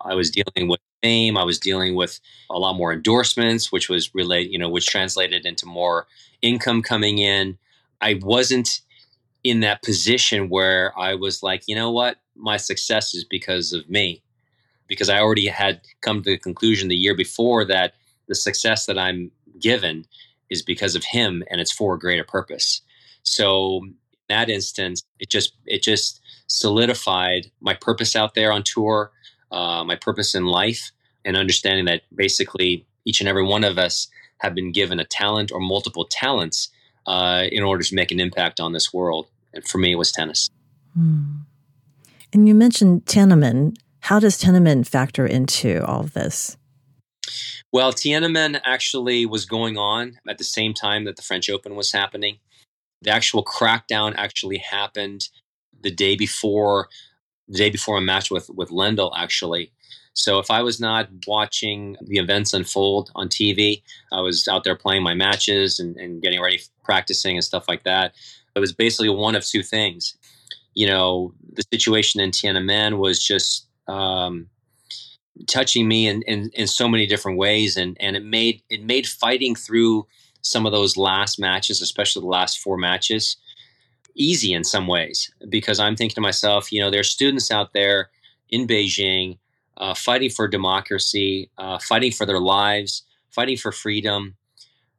I 0.00 0.14
was 0.14 0.30
dealing 0.30 0.68
with 0.68 0.80
fame, 1.02 1.36
I 1.36 1.44
was 1.44 1.58
dealing 1.58 1.94
with 1.94 2.20
a 2.50 2.58
lot 2.58 2.74
more 2.74 2.92
endorsements, 2.92 3.72
which 3.72 3.88
was 3.88 4.14
related, 4.14 4.52
you 4.52 4.58
know, 4.58 4.68
which 4.68 4.86
translated 4.86 5.46
into 5.46 5.66
more 5.66 6.06
income 6.42 6.82
coming 6.82 7.18
in. 7.18 7.58
I 8.00 8.18
wasn't 8.22 8.80
in 9.44 9.60
that 9.60 9.82
position 9.82 10.48
where 10.48 10.98
I 10.98 11.14
was 11.14 11.42
like, 11.42 11.62
you 11.66 11.74
know 11.74 11.90
what, 11.90 12.16
my 12.34 12.56
success 12.56 13.14
is 13.14 13.24
because 13.24 13.72
of 13.72 13.88
me. 13.88 14.22
Because 14.86 15.08
I 15.08 15.20
already 15.20 15.46
had 15.46 15.82
come 16.00 16.22
to 16.22 16.30
the 16.30 16.38
conclusion 16.38 16.88
the 16.88 16.96
year 16.96 17.14
before 17.14 17.64
that 17.66 17.94
the 18.26 18.34
success 18.34 18.86
that 18.86 18.98
I'm 18.98 19.30
given 19.60 20.04
is 20.50 20.62
because 20.62 20.94
of 20.94 21.04
him 21.04 21.42
and 21.50 21.60
it's 21.60 21.72
for 21.72 21.94
a 21.94 21.98
greater 21.98 22.24
purpose. 22.24 22.80
So 23.22 23.82
in 23.84 23.94
that 24.28 24.48
instance, 24.48 25.02
it 25.18 25.30
just 25.30 25.52
it 25.66 25.82
just 25.82 26.20
solidified 26.46 27.50
my 27.60 27.74
purpose 27.74 28.16
out 28.16 28.34
there 28.34 28.50
on 28.52 28.62
tour, 28.62 29.12
uh, 29.52 29.84
my 29.84 29.96
purpose 29.96 30.34
in 30.34 30.46
life, 30.46 30.90
and 31.24 31.36
understanding 31.36 31.84
that 31.84 32.02
basically 32.14 32.86
each 33.04 33.20
and 33.20 33.28
every 33.28 33.44
one 33.44 33.64
of 33.64 33.78
us 33.78 34.08
have 34.38 34.54
been 34.54 34.72
given 34.72 35.00
a 35.00 35.04
talent 35.04 35.52
or 35.52 35.60
multiple 35.60 36.06
talents 36.10 36.70
uh, 37.08 37.46
in 37.50 37.62
order 37.64 37.82
to 37.82 37.94
make 37.94 38.12
an 38.12 38.20
impact 38.20 38.60
on 38.60 38.72
this 38.72 38.92
world. 38.92 39.28
And 39.54 39.66
for 39.66 39.78
me, 39.78 39.92
it 39.92 39.96
was 39.96 40.12
tennis. 40.12 40.50
Hmm. 40.92 41.38
And 42.34 42.46
you 42.46 42.54
mentioned 42.54 43.06
Tiananmen. 43.06 43.76
How 44.00 44.20
does 44.20 44.40
Tiananmen 44.40 44.86
factor 44.86 45.26
into 45.26 45.84
all 45.86 46.00
of 46.00 46.12
this? 46.12 46.58
Well, 47.72 47.92
Tiananmen 47.92 48.60
actually 48.64 49.24
was 49.24 49.46
going 49.46 49.78
on 49.78 50.18
at 50.28 50.36
the 50.36 50.44
same 50.44 50.74
time 50.74 51.04
that 51.04 51.16
the 51.16 51.22
French 51.22 51.48
Open 51.48 51.74
was 51.74 51.92
happening. 51.92 52.38
The 53.00 53.10
actual 53.10 53.42
crackdown 53.42 54.14
actually 54.16 54.58
happened 54.58 55.28
the 55.80 55.90
day 55.90 56.14
before 56.14 56.88
the 57.48 57.56
day 57.56 57.70
before 57.70 57.96
a 57.96 58.02
match 58.02 58.30
with 58.30 58.50
with 58.50 58.68
Lendl 58.68 59.12
actually. 59.16 59.72
So 60.18 60.40
if 60.40 60.50
I 60.50 60.62
was 60.62 60.80
not 60.80 61.08
watching 61.28 61.96
the 62.02 62.18
events 62.18 62.52
unfold 62.52 63.12
on 63.14 63.28
TV, 63.28 63.82
I 64.12 64.20
was 64.20 64.48
out 64.48 64.64
there 64.64 64.74
playing 64.74 65.04
my 65.04 65.14
matches 65.14 65.78
and, 65.78 65.96
and 65.96 66.20
getting 66.20 66.42
ready, 66.42 66.60
practicing 66.82 67.36
and 67.36 67.44
stuff 67.44 67.68
like 67.68 67.84
that. 67.84 68.14
It 68.56 68.58
was 68.58 68.72
basically 68.72 69.10
one 69.10 69.36
of 69.36 69.46
two 69.46 69.62
things. 69.62 70.16
You 70.74 70.88
know, 70.88 71.34
the 71.52 71.62
situation 71.72 72.20
in 72.20 72.32
Tiananmen 72.32 72.98
was 72.98 73.24
just 73.24 73.68
um, 73.86 74.48
touching 75.46 75.86
me 75.86 76.08
in, 76.08 76.22
in, 76.22 76.50
in 76.52 76.66
so 76.66 76.88
many 76.88 77.06
different 77.06 77.38
ways 77.38 77.76
and 77.76 77.96
and 78.00 78.16
it 78.16 78.24
made 78.24 78.60
it 78.68 78.82
made 78.82 79.06
fighting 79.06 79.54
through 79.54 80.04
some 80.42 80.66
of 80.66 80.72
those 80.72 80.96
last 80.96 81.38
matches 81.38 81.80
especially 81.80 82.22
the 82.22 82.26
last 82.26 82.58
four 82.58 82.76
matches 82.76 83.36
easy 84.16 84.52
in 84.52 84.64
some 84.64 84.88
ways 84.88 85.32
because 85.48 85.78
i'm 85.78 85.94
thinking 85.94 86.14
to 86.14 86.20
myself 86.20 86.72
you 86.72 86.80
know 86.80 86.90
there's 86.90 87.08
students 87.08 87.52
out 87.52 87.72
there 87.72 88.10
in 88.50 88.66
beijing 88.66 89.38
uh, 89.78 89.94
fighting 89.94 90.30
for 90.30 90.48
democracy 90.48 91.50
uh, 91.58 91.78
fighting 91.78 92.12
for 92.12 92.26
their 92.26 92.40
lives 92.40 93.04
fighting 93.30 93.56
for 93.56 93.72
freedom 93.72 94.36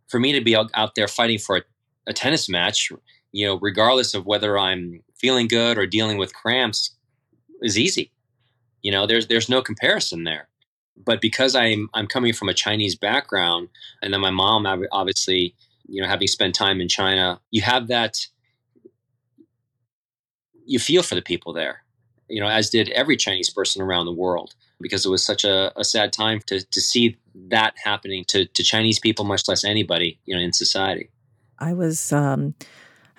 for 0.07 0.19
me 0.19 0.31
to 0.31 0.41
be 0.41 0.55
out, 0.55 0.95
there 0.95 1.07
fighting 1.07 1.37
for 1.37 1.57
a, 1.57 1.61
a 2.07 2.13
tennis 2.13 2.49
match 2.49 2.91
you 3.31 3.45
know 3.45 3.57
regardless 3.59 4.13
of 4.13 4.25
whether 4.25 4.57
i'm 4.57 5.01
feeling 5.15 5.47
good 5.47 5.77
or 5.77 5.85
dealing 5.85 6.17
with 6.17 6.33
cramps 6.33 6.95
is 7.61 7.77
easy 7.77 8.11
you 8.81 8.91
know, 8.91 9.05
there's 9.05 9.27
there's 9.27 9.49
no 9.49 9.61
comparison 9.61 10.23
there. 10.23 10.47
But 11.05 11.21
because 11.21 11.55
I'm 11.55 11.89
I'm 11.93 12.07
coming 12.07 12.33
from 12.33 12.49
a 12.49 12.53
Chinese 12.53 12.95
background, 12.95 13.69
and 14.01 14.13
then 14.13 14.21
my 14.21 14.29
mom 14.29 14.65
obviously, 14.91 15.55
you 15.87 16.01
know, 16.01 16.07
having 16.07 16.27
spent 16.27 16.55
time 16.55 16.81
in 16.81 16.87
China, 16.87 17.39
you 17.51 17.61
have 17.61 17.87
that. 17.87 18.27
You 20.65 20.79
feel 20.79 21.01
for 21.01 21.15
the 21.15 21.21
people 21.21 21.51
there, 21.51 21.83
you 22.29 22.39
know, 22.39 22.47
as 22.47 22.69
did 22.69 22.89
every 22.89 23.17
Chinese 23.17 23.49
person 23.49 23.81
around 23.81 24.05
the 24.05 24.13
world, 24.13 24.53
because 24.81 25.05
it 25.05 25.09
was 25.09 25.25
such 25.25 25.43
a, 25.43 25.71
a 25.79 25.83
sad 25.83 26.13
time 26.13 26.39
to 26.47 26.63
to 26.63 26.81
see 26.81 27.17
that 27.49 27.73
happening 27.83 28.25
to 28.27 28.45
to 28.45 28.63
Chinese 28.63 28.99
people, 28.99 29.25
much 29.25 29.47
less 29.47 29.63
anybody, 29.63 30.19
you 30.25 30.35
know, 30.35 30.41
in 30.41 30.53
society. 30.53 31.09
I 31.59 31.73
was. 31.73 32.11
Um 32.11 32.55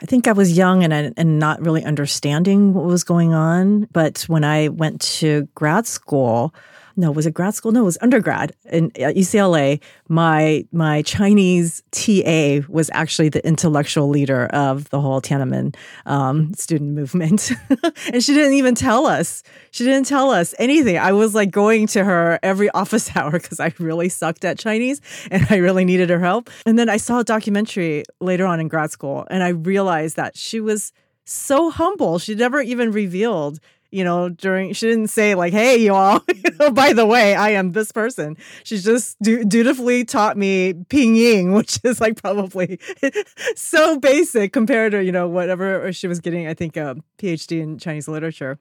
I 0.03 0.07
think 0.07 0.27
I 0.27 0.33
was 0.33 0.57
young 0.57 0.83
and, 0.83 1.13
and 1.17 1.39
not 1.39 1.61
really 1.61 1.85
understanding 1.85 2.73
what 2.73 2.85
was 2.85 3.05
going 3.05 3.35
on. 3.35 3.87
But 3.93 4.23
when 4.29 4.45
I 4.45 4.69
went 4.69 5.03
to 5.19 5.47
grad 5.55 5.87
school, 5.87 6.55
no, 6.97 7.11
was 7.11 7.27
it 7.27 7.35
grad 7.35 7.55
school? 7.55 7.73
No, 7.73 7.83
it 7.83 7.85
was 7.85 7.99
undergrad 8.01 8.53
in 8.71 8.91
UCLA. 8.93 9.81
My 10.09 10.67
my 10.73 11.03
Chinese 11.03 11.83
TA 11.91 12.61
was 12.69 12.91
actually 12.93 13.29
the 13.29 13.47
intellectual 13.47 14.09
leader 14.09 14.47
of 14.47 14.89
the 14.91 15.01
whole 15.01 15.21
Tiananmen 15.21 15.75
um, 16.07 16.53
student 16.55 16.93
movement, 16.93 17.53
and 18.13 18.23
she 18.23 18.35
didn't 18.35 18.55
even 18.55 18.75
tell 18.75 19.07
us. 19.07 19.43
She 19.71 19.85
didn't 19.85 20.07
tell 20.07 20.31
us 20.31 20.55
anything. 20.59 20.99
I 20.99 21.13
was 21.13 21.35
like 21.35 21.51
going 21.51 21.87
to 21.89 22.05
her 22.05 22.39
every 22.43 22.71
office 22.71 23.11
hour 23.17 23.33
because 23.33 23.61
I 23.61 23.73
really 23.79 24.09
sucked 24.09 24.45
at 24.45 24.59
Chinese 24.59 25.01
and 25.31 25.47
I 25.51 25.57
really 25.57 25.85
needed 25.85 26.11
her 26.11 26.21
help. 26.21 26.51
And 26.67 26.79
then 26.79 26.89
I 26.89 26.97
saw 26.97 27.21
a 27.21 27.25
documentary 27.25 28.05
later 28.21 28.47
on 28.47 28.61
in 28.61 28.69
grad 28.69 28.91
school, 28.91 29.27
and 29.31 29.43
I 29.43 29.49
realized 29.49 30.17
that 30.17 30.37
she 30.37 30.61
was 30.61 30.93
so 31.25 31.71
humble. 31.71 32.19
She 32.19 32.35
never 32.35 32.61
even 32.61 32.91
revealed 32.91 33.61
you 33.91 34.05
know, 34.05 34.29
during 34.29 34.73
she 34.73 34.87
didn't 34.89 35.09
say 35.09 35.35
like, 35.35 35.53
"Hey, 35.53 35.77
you 35.77 35.95
all, 35.95 36.23
you 36.35 36.51
know, 36.59 36.71
by 36.71 36.93
the 36.93 37.07
way, 37.07 37.35
I 37.35 37.51
am 37.51 37.73
this 37.73 37.93
person." 37.93 38.37
She 38.65 38.79
just 38.79 39.21
du- 39.21 39.45
dutifully 39.45 40.05
taught 40.05 40.37
me 40.37 40.75
pinyin, 40.75 41.55
which 41.57 41.79
is 41.85 42.01
like 42.01 42.21
probably 42.21 42.79
so 43.57 43.99
basic 43.99 44.53
compared 44.53 44.93
to 44.93 45.03
you 45.03 45.13
know 45.13 45.29
whatever 45.29 45.93
she 45.93 46.07
was 46.07 46.21
getting. 46.21 46.47
I 46.47 46.55
think 46.55 46.77
a 46.77 46.97
PhD 47.19 47.61
in 47.61 47.79
Chinese 47.79 48.09
literature. 48.09 48.59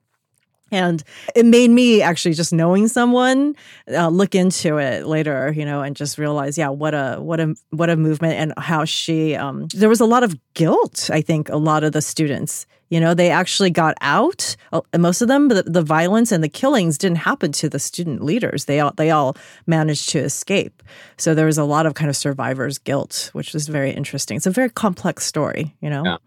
And 0.71 1.03
it 1.35 1.47
made 1.47 1.71
me 1.71 2.01
actually 2.01 2.35
just 2.35 2.53
knowing 2.53 2.87
someone 2.87 3.55
uh, 3.91 4.09
look 4.09 4.35
into 4.35 4.77
it 4.77 5.07
later, 5.07 5.51
you 5.51 5.65
know, 5.65 5.81
and 5.81 5.95
just 5.95 6.19
realize, 6.19 6.59
yeah, 6.59 6.69
what 6.69 6.93
a 6.93 7.17
what 7.19 7.39
a 7.39 7.55
what 7.71 7.89
a 7.89 7.95
movement 7.95 8.33
and 8.33 8.53
how 8.57 8.85
she. 8.85 9.35
Um, 9.35 9.67
there 9.73 9.89
was 9.89 9.99
a 9.99 10.05
lot 10.05 10.23
of 10.23 10.37
guilt. 10.53 11.09
I 11.11 11.21
think 11.21 11.49
a 11.49 11.57
lot 11.57 11.83
of 11.83 11.93
the 11.93 12.03
students 12.03 12.67
you 12.89 12.99
know, 12.99 13.13
they 13.13 13.29
actually 13.29 13.69
got 13.69 13.95
out. 14.01 14.55
Uh, 14.73 14.81
most 14.97 15.21
of 15.21 15.27
them, 15.27 15.47
the, 15.47 15.63
the 15.63 15.81
violence 15.81 16.31
and 16.31 16.43
the 16.43 16.49
killings 16.49 16.97
didn't 16.97 17.19
happen 17.19 17.51
to 17.53 17.69
the 17.69 17.79
student 17.79 18.23
leaders. 18.23 18.65
They 18.65 18.79
all 18.79 18.93
they 18.97 19.11
all 19.11 19.37
managed 19.67 20.09
to 20.09 20.19
escape. 20.19 20.83
So 21.17 21.33
there 21.33 21.45
was 21.45 21.57
a 21.57 21.63
lot 21.63 21.85
of 21.85 21.93
kind 21.93 22.09
of 22.09 22.17
survivor's 22.17 22.77
guilt, 22.77 23.29
which 23.33 23.53
was 23.53 23.67
very 23.67 23.91
interesting. 23.91 24.37
It's 24.37 24.47
a 24.47 24.51
very 24.51 24.69
complex 24.69 25.25
story, 25.25 25.75
you 25.81 25.89
know. 25.89 26.03
Yeah. 26.03 26.17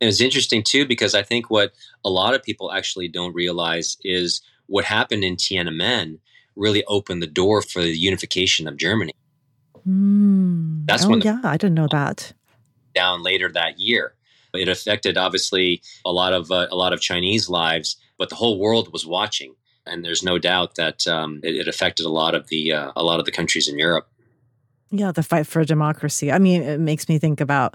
And 0.00 0.08
it's 0.08 0.20
interesting 0.20 0.62
too 0.62 0.86
because 0.86 1.14
I 1.14 1.22
think 1.22 1.50
what 1.50 1.72
a 2.04 2.10
lot 2.10 2.34
of 2.34 2.42
people 2.42 2.72
actually 2.72 3.08
don't 3.08 3.34
realize 3.34 3.96
is 4.04 4.42
what 4.66 4.84
happened 4.84 5.24
in 5.24 5.36
Tiananmen 5.36 6.18
really 6.54 6.84
opened 6.84 7.22
the 7.22 7.26
door 7.26 7.62
for 7.62 7.82
the 7.82 7.96
unification 7.96 8.68
of 8.68 8.76
Germany. 8.76 9.12
Mm. 9.86 10.86
That's 10.86 11.04
oh, 11.04 11.10
when 11.10 11.18
the, 11.20 11.26
yeah, 11.26 11.40
I 11.44 11.56
didn't 11.56 11.74
know 11.74 11.88
that. 11.90 12.32
Down 12.94 13.22
later 13.22 13.50
that 13.52 13.78
year, 13.78 14.14
it 14.56 14.68
affected 14.68 15.16
obviously 15.16 15.82
a 16.04 16.12
lot 16.12 16.32
of 16.32 16.50
uh, 16.50 16.66
a 16.70 16.76
lot 16.76 16.92
of 16.92 17.00
Chinese 17.00 17.48
lives, 17.48 17.96
but 18.18 18.28
the 18.28 18.36
whole 18.36 18.58
world 18.58 18.92
was 18.92 19.06
watching, 19.06 19.54
and 19.86 20.04
there's 20.04 20.22
no 20.22 20.38
doubt 20.38 20.74
that 20.76 21.06
um, 21.06 21.40
it, 21.42 21.56
it, 21.56 21.68
affected 21.68 22.06
a 22.06 22.10
lot 22.10 22.34
of 22.34 22.48
the 22.48 22.72
uh, 22.72 22.92
a 22.96 23.04
lot 23.04 23.18
of 23.18 23.24
the 23.24 23.32
countries 23.32 23.68
in 23.68 23.78
Europe. 23.78 24.08
Yeah, 24.90 25.12
the 25.12 25.22
fight 25.22 25.46
for 25.46 25.64
democracy. 25.64 26.30
I 26.30 26.38
mean, 26.38 26.62
it 26.62 26.80
makes 26.80 27.08
me 27.08 27.18
think 27.18 27.40
about 27.40 27.74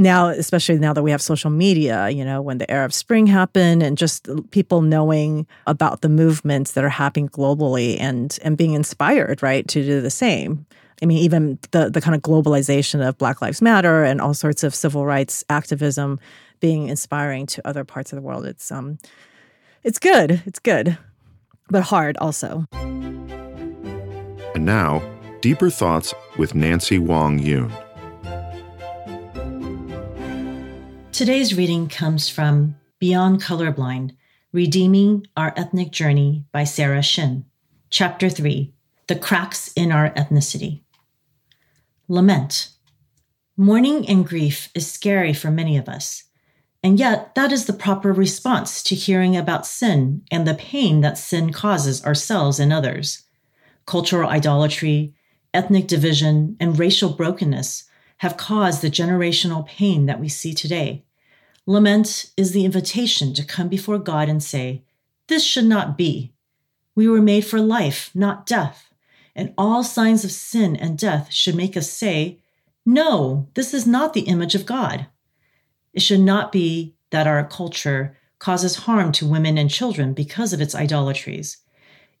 now, 0.00 0.28
especially 0.28 0.78
now 0.78 0.92
that 0.92 1.02
we 1.02 1.10
have 1.10 1.20
social 1.20 1.50
media, 1.50 2.08
you 2.08 2.24
know, 2.24 2.40
when 2.40 2.58
the 2.58 2.70
Arab 2.70 2.92
Spring 2.92 3.26
happened 3.26 3.82
and 3.82 3.98
just 3.98 4.28
people 4.50 4.80
knowing 4.80 5.46
about 5.66 6.00
the 6.00 6.08
movements 6.08 6.72
that 6.72 6.84
are 6.84 6.88
happening 6.88 7.28
globally 7.28 8.00
and 8.00 8.38
and 8.42 8.56
being 8.56 8.72
inspired, 8.72 9.42
right, 9.42 9.68
to 9.68 9.84
do 9.84 10.00
the 10.00 10.10
same. 10.10 10.66
I 11.02 11.06
mean, 11.06 11.18
even 11.18 11.58
the 11.70 11.90
the 11.90 12.00
kind 12.00 12.14
of 12.14 12.22
globalization 12.22 13.06
of 13.06 13.18
Black 13.18 13.40
Lives 13.40 13.62
Matter 13.62 14.04
and 14.04 14.20
all 14.20 14.34
sorts 14.34 14.62
of 14.62 14.74
civil 14.74 15.06
rights 15.06 15.44
activism 15.48 16.20
being 16.60 16.88
inspiring 16.88 17.46
to 17.46 17.66
other 17.66 17.84
parts 17.84 18.12
of 18.12 18.16
the 18.16 18.22
world. 18.22 18.44
It's 18.46 18.70
um, 18.70 18.98
it's 19.82 19.98
good. 19.98 20.42
It's 20.44 20.58
good, 20.58 20.98
but 21.70 21.82
hard 21.84 22.16
also. 22.18 22.66
And 24.54 24.66
now, 24.66 25.02
deeper 25.40 25.70
thoughts 25.70 26.12
with 26.36 26.54
Nancy 26.54 26.98
Wang 26.98 27.38
Yuen. 27.38 27.72
Today's 31.12 31.54
reading 31.54 31.88
comes 31.88 32.28
from 32.28 32.76
Beyond 32.98 33.42
Colorblind 33.42 34.16
Redeeming 34.52 35.26
Our 35.36 35.52
Ethnic 35.56 35.92
Journey 35.92 36.44
by 36.50 36.64
Sarah 36.64 37.02
Shin, 37.02 37.44
Chapter 37.88 38.28
3 38.28 38.72
The 39.06 39.16
Cracks 39.16 39.72
in 39.74 39.92
Our 39.92 40.10
Ethnicity. 40.10 40.80
Lament. 42.10 42.70
Mourning 43.56 44.04
and 44.08 44.26
grief 44.26 44.68
is 44.74 44.90
scary 44.90 45.32
for 45.32 45.48
many 45.48 45.76
of 45.76 45.88
us. 45.88 46.24
And 46.82 46.98
yet, 46.98 47.36
that 47.36 47.52
is 47.52 47.66
the 47.66 47.72
proper 47.72 48.12
response 48.12 48.82
to 48.82 48.96
hearing 48.96 49.36
about 49.36 49.64
sin 49.64 50.22
and 50.28 50.44
the 50.44 50.54
pain 50.54 51.02
that 51.02 51.18
sin 51.18 51.52
causes 51.52 52.04
ourselves 52.04 52.58
and 52.58 52.72
others. 52.72 53.22
Cultural 53.86 54.28
idolatry, 54.28 55.14
ethnic 55.54 55.86
division, 55.86 56.56
and 56.58 56.80
racial 56.80 57.10
brokenness 57.10 57.84
have 58.16 58.36
caused 58.36 58.82
the 58.82 58.90
generational 58.90 59.64
pain 59.64 60.06
that 60.06 60.18
we 60.18 60.28
see 60.28 60.52
today. 60.52 61.04
Lament 61.64 62.32
is 62.36 62.50
the 62.50 62.64
invitation 62.64 63.32
to 63.34 63.44
come 63.44 63.68
before 63.68 64.00
God 64.00 64.28
and 64.28 64.42
say, 64.42 64.82
This 65.28 65.44
should 65.44 65.66
not 65.66 65.96
be. 65.96 66.32
We 66.96 67.06
were 67.06 67.22
made 67.22 67.46
for 67.46 67.60
life, 67.60 68.10
not 68.16 68.46
death 68.46 68.89
and 69.34 69.54
all 69.56 69.82
signs 69.82 70.24
of 70.24 70.30
sin 70.30 70.76
and 70.76 70.98
death 70.98 71.32
should 71.32 71.54
make 71.54 71.76
us 71.76 71.90
say, 71.90 72.38
No, 72.84 73.48
this 73.54 73.72
is 73.74 73.86
not 73.86 74.12
the 74.12 74.22
image 74.22 74.54
of 74.54 74.66
God. 74.66 75.06
It 75.92 76.02
should 76.02 76.20
not 76.20 76.52
be 76.52 76.94
that 77.10 77.26
our 77.26 77.44
culture 77.44 78.16
causes 78.38 78.76
harm 78.76 79.12
to 79.12 79.26
women 79.26 79.58
and 79.58 79.70
children 79.70 80.14
because 80.14 80.52
of 80.52 80.60
its 80.60 80.74
idolatries. 80.74 81.58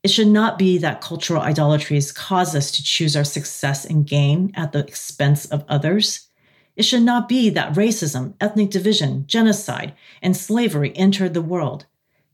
It 0.02 0.10
should 0.10 0.28
not 0.28 0.58
be 0.58 0.78
that 0.78 1.00
cultural 1.00 1.42
idolatries 1.42 2.12
cause 2.12 2.54
us 2.54 2.70
to 2.72 2.82
choose 2.82 3.16
our 3.16 3.24
success 3.24 3.84
and 3.84 4.06
gain 4.06 4.52
at 4.54 4.72
the 4.72 4.78
expense 4.78 5.44
of 5.46 5.64
others. 5.68 6.28
It 6.76 6.84
should 6.84 7.02
not 7.02 7.28
be 7.28 7.50
that 7.50 7.74
racism, 7.74 8.34
ethnic 8.40 8.70
division, 8.70 9.26
genocide, 9.26 9.94
and 10.22 10.36
slavery 10.36 10.96
entered 10.96 11.34
the 11.34 11.42
world. 11.42 11.86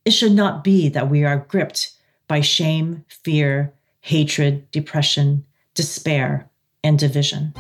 It 0.05 0.13
should 0.13 0.33
not 0.33 0.63
be 0.63 0.89
that 0.91 1.11
we 1.11 1.25
are 1.25 1.39
gripped 1.49 1.93
by 2.29 2.41
shame, 2.41 3.05
fear, 3.09 3.73
hatred, 4.07 4.71
depression, 4.71 5.45
despair, 5.75 6.49
and 6.85 6.97
division. 6.97 7.53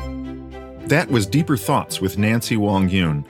That 0.87 1.11
was 1.11 1.27
Deeper 1.27 1.57
Thoughts 1.57 2.01
with 2.01 2.19
Nancy 2.19 2.57
Wang 2.57 2.89
Yuen. 2.89 3.27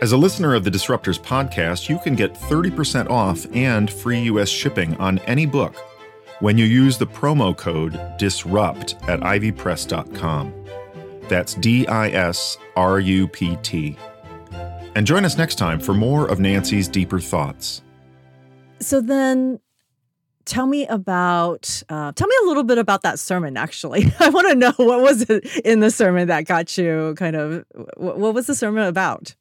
As 0.00 0.12
a 0.12 0.16
listener 0.16 0.54
of 0.54 0.62
the 0.62 0.70
Disruptors 0.70 1.18
podcast, 1.20 1.88
you 1.88 1.98
can 1.98 2.14
get 2.14 2.34
30% 2.34 3.10
off 3.10 3.44
and 3.52 3.90
free 3.90 4.20
U.S. 4.22 4.48
shipping 4.48 4.96
on 4.98 5.18
any 5.20 5.44
book 5.44 5.74
when 6.38 6.56
you 6.56 6.66
use 6.66 6.96
the 6.98 7.06
promo 7.06 7.54
code 7.56 7.94
DISRUPT 8.16 9.08
at 9.08 9.18
ivpress.com. 9.18 10.54
That's 11.28 11.54
D 11.54 11.84
I 11.88 12.10
S 12.10 12.56
R 12.76 13.00
U 13.00 13.26
P 13.26 13.56
T. 13.64 13.96
And 14.94 15.04
join 15.04 15.24
us 15.24 15.36
next 15.36 15.56
time 15.56 15.80
for 15.80 15.94
more 15.94 16.28
of 16.28 16.38
Nancy's 16.38 16.86
Deeper 16.86 17.18
Thoughts. 17.18 17.82
So 18.78 19.00
then 19.00 19.58
tell 20.44 20.66
me 20.66 20.86
about 20.86 21.82
uh, 21.88 22.12
tell 22.12 22.28
me 22.28 22.34
a 22.42 22.46
little 22.46 22.64
bit 22.64 22.78
about 22.78 23.02
that 23.02 23.18
sermon 23.18 23.56
actually. 23.56 24.12
I 24.20 24.28
want 24.30 24.48
to 24.48 24.54
know 24.54 24.72
what 24.76 25.00
was 25.00 25.22
it 25.22 25.44
in 25.64 25.80
the 25.80 25.90
sermon 25.90 26.28
that 26.28 26.46
got 26.46 26.76
you 26.76 27.14
kind 27.16 27.36
of 27.36 27.64
what, 27.96 28.34
was 28.34 28.46
the 28.46 28.54
sermon 28.54 28.84
about? 28.84 29.34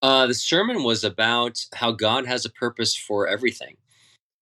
Uh, 0.00 0.26
the 0.26 0.34
sermon 0.34 0.82
was 0.82 1.04
about 1.04 1.64
how 1.74 1.92
god 1.92 2.26
has 2.26 2.44
a 2.44 2.50
purpose 2.50 2.96
for 2.96 3.26
everything. 3.26 3.76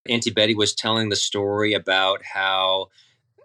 Auntie 0.07 0.31
betty 0.31 0.55
was 0.55 0.75
telling 0.75 1.09
the 1.09 1.17
story 1.17 1.75
about 1.75 2.23
how 2.25 2.89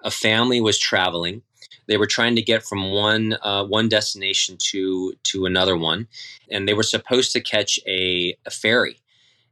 a 0.04 0.12
family 0.12 0.62
was 0.62 0.80
traveling. 0.80 1.42
They 1.88 1.98
were 1.98 2.08
trying 2.08 2.36
to 2.36 2.42
get 2.42 2.64
from 2.64 2.92
one 2.92 3.38
uh, 3.42 3.66
one 3.66 3.90
destination 3.90 4.58
to 4.72 5.14
to 5.24 5.46
another 5.46 5.78
one 5.78 6.08
and 6.50 6.68
they 6.68 6.74
were 6.74 6.84
supposed 6.84 7.32
to 7.34 7.42
catch 7.42 7.80
a, 7.88 8.36
a 8.46 8.50
ferry. 8.50 9.00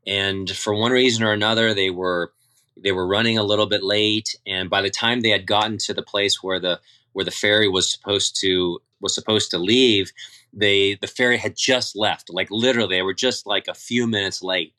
And 0.05 0.49
for 0.49 0.73
one 0.73 0.91
reason 0.91 1.23
or 1.23 1.31
another 1.31 1.73
they 1.73 1.89
were 1.89 2.33
they 2.77 2.91
were 2.91 3.07
running 3.07 3.37
a 3.37 3.43
little 3.43 3.67
bit 3.67 3.83
late 3.83 4.35
and 4.47 4.69
by 4.69 4.81
the 4.81 4.89
time 4.89 5.21
they 5.21 5.29
had 5.29 5.45
gotten 5.45 5.77
to 5.77 5.93
the 5.93 6.01
place 6.01 6.41
where 6.41 6.59
the 6.59 6.79
where 7.13 7.25
the 7.25 7.31
ferry 7.31 7.67
was 7.67 7.91
supposed 7.91 8.39
to 8.41 8.79
was 8.99 9.13
supposed 9.13 9.51
to 9.51 9.57
leave 9.57 10.11
they 10.53 10.95
the 11.01 11.07
ferry 11.07 11.37
had 11.37 11.55
just 11.55 11.95
left. 11.95 12.29
Like 12.29 12.47
literally 12.51 12.95
they 12.97 13.01
were 13.01 13.13
just 13.13 13.45
like 13.45 13.67
a 13.67 13.73
few 13.73 14.07
minutes 14.07 14.41
late. 14.41 14.73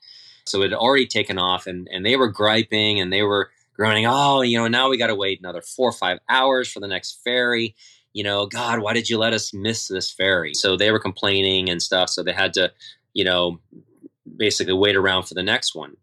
So 0.47 0.61
it 0.61 0.71
had 0.71 0.79
already 0.79 1.07
taken 1.07 1.39
off 1.39 1.67
and 1.67 1.89
and 1.91 2.07
they 2.07 2.17
were 2.17 2.29
griping 2.29 3.01
and 3.01 3.13
they 3.13 3.23
were 3.23 3.51
groaning 3.75 4.07
oh 4.07 4.41
you 4.43 4.57
know 4.57 4.69
now 4.69 4.89
we 4.89 4.97
got 4.97 5.09
to 5.09 5.17
wait 5.17 5.41
another 5.41 5.61
four 5.61 5.89
or 5.89 5.93
five 5.93 6.19
hours 6.29 6.71
for 6.71 6.81
the 6.81 6.87
next 6.87 7.21
ferry. 7.25 7.75
You 8.13 8.23
know 8.23 8.47
god 8.47 8.79
why 8.79 8.93
did 8.93 9.11
you 9.11 9.19
let 9.19 9.33
us 9.33 9.53
miss 9.53 9.89
this 9.89 10.11
ferry? 10.11 10.55
So 10.55 10.77
they 10.77 10.93
were 10.93 11.01
complaining 11.01 11.69
and 11.69 11.83
stuff 11.83 12.09
so 12.11 12.23
they 12.23 12.33
had 12.33 12.55
to 12.55 12.73
you 13.13 13.25
know 13.25 13.59
basically 14.37 14.75
wait 14.75 14.97
around 14.97 15.25
for 15.25 15.35
the 15.35 15.43
next 15.43 15.75
one 15.75 15.97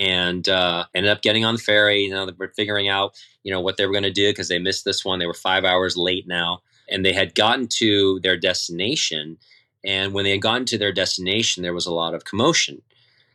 and 0.00 0.48
uh, 0.48 0.86
ended 0.94 1.12
up 1.12 1.20
getting 1.20 1.44
on 1.44 1.56
the 1.56 1.60
ferry. 1.60 2.00
You 2.00 2.10
know, 2.10 2.24
they 2.24 2.32
were 2.36 2.48
figuring 2.56 2.88
out, 2.88 3.12
you 3.44 3.52
know, 3.52 3.60
what 3.60 3.76
they 3.76 3.84
were 3.84 3.92
going 3.92 4.02
to 4.04 4.10
do 4.10 4.30
because 4.30 4.48
they 4.48 4.58
missed 4.58 4.86
this 4.86 5.04
one. 5.04 5.18
They 5.18 5.26
were 5.26 5.34
five 5.34 5.62
hours 5.62 5.94
late 5.94 6.26
now, 6.26 6.62
and 6.88 7.04
they 7.04 7.12
had 7.12 7.34
gotten 7.34 7.68
to 7.76 8.18
their 8.20 8.38
destination. 8.38 9.36
And 9.84 10.14
when 10.14 10.24
they 10.24 10.30
had 10.30 10.40
gotten 10.40 10.64
to 10.66 10.78
their 10.78 10.92
destination, 10.92 11.62
there 11.62 11.74
was 11.74 11.84
a 11.84 11.92
lot 11.92 12.14
of 12.14 12.24
commotion. 12.24 12.80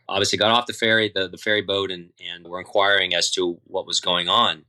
obviously 0.08 0.38
got 0.38 0.50
off 0.50 0.66
the 0.66 0.72
ferry, 0.72 1.10
the, 1.14 1.28
the 1.28 1.38
ferry 1.38 1.62
boat, 1.62 1.92
and, 1.92 2.10
and 2.20 2.48
were 2.48 2.58
inquiring 2.58 3.14
as 3.14 3.30
to 3.32 3.60
what 3.68 3.86
was 3.86 4.00
going 4.00 4.28
on. 4.28 4.64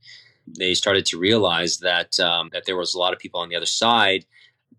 They 0.46 0.74
started 0.74 1.04
to 1.06 1.18
realize 1.18 1.78
that 1.78 2.18
um, 2.20 2.50
that 2.52 2.64
there 2.64 2.76
was 2.76 2.94
a 2.94 2.98
lot 2.98 3.12
of 3.12 3.18
people 3.18 3.40
on 3.40 3.48
the 3.48 3.56
other 3.56 3.66
side 3.66 4.24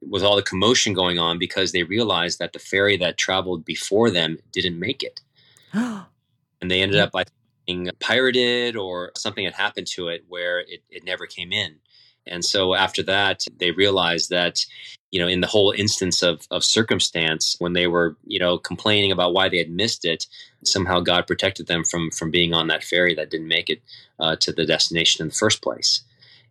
with 0.02 0.24
all 0.24 0.38
the 0.38 0.42
commotion 0.42 0.94
going 0.94 1.20
on 1.20 1.38
because 1.38 1.74
they 1.74 1.84
realized 1.84 2.40
that 2.40 2.54
the 2.54 2.60
ferry 2.60 2.96
that 2.96 3.18
traveled 3.18 3.66
before 3.66 4.10
them 4.10 4.38
didn't 4.54 4.80
make 4.80 5.04
it. 5.04 5.20
and 6.62 6.70
they 6.70 6.82
ended 6.82 7.00
up 7.00 7.12
by 7.12 7.24
being 7.66 7.90
pirated 8.00 8.76
or 8.76 9.12
something 9.16 9.46
had 9.46 9.54
happened 9.54 9.88
to 9.88 10.08
it 10.08 10.24
where 10.28 10.60
it, 10.60 10.82
it 10.90 11.04
never 11.04 11.26
came 11.26 11.52
in. 11.52 11.76
And 12.28 12.44
so 12.44 12.76
after 12.76 13.02
that, 13.04 13.46
they 13.58 13.72
realized 13.72 14.30
that, 14.30 14.66
you 15.12 15.20
know, 15.20 15.28
in 15.28 15.42
the 15.42 15.48
whole 15.48 15.72
instance 15.72 16.22
of, 16.22 16.48
of 16.52 16.64
circumstance, 16.64 17.56
when 17.60 17.74
they 17.74 17.88
were, 17.88 18.18
you 18.26 18.40
know, 18.40 18.58
complaining 18.58 19.12
about 19.12 19.34
why 19.34 19.50
they 19.50 19.58
had 19.58 19.72
missed 19.72 20.06
it, 20.06 20.28
somehow 20.64 21.00
God 21.00 21.26
protected 21.28 21.68
them 21.68 21.84
from 21.84 22.12
from 22.12 22.30
being 22.30 22.54
on 22.54 22.68
that 22.68 22.84
ferry 22.84 23.16
that 23.16 23.32
didn't 23.32 23.48
make 23.48 23.70
it 23.70 23.82
uh, 24.20 24.36
to 24.38 24.52
the 24.52 24.66
destination 24.66 25.24
in 25.24 25.30
the 25.30 25.36
first 25.36 25.62
place. 25.62 26.02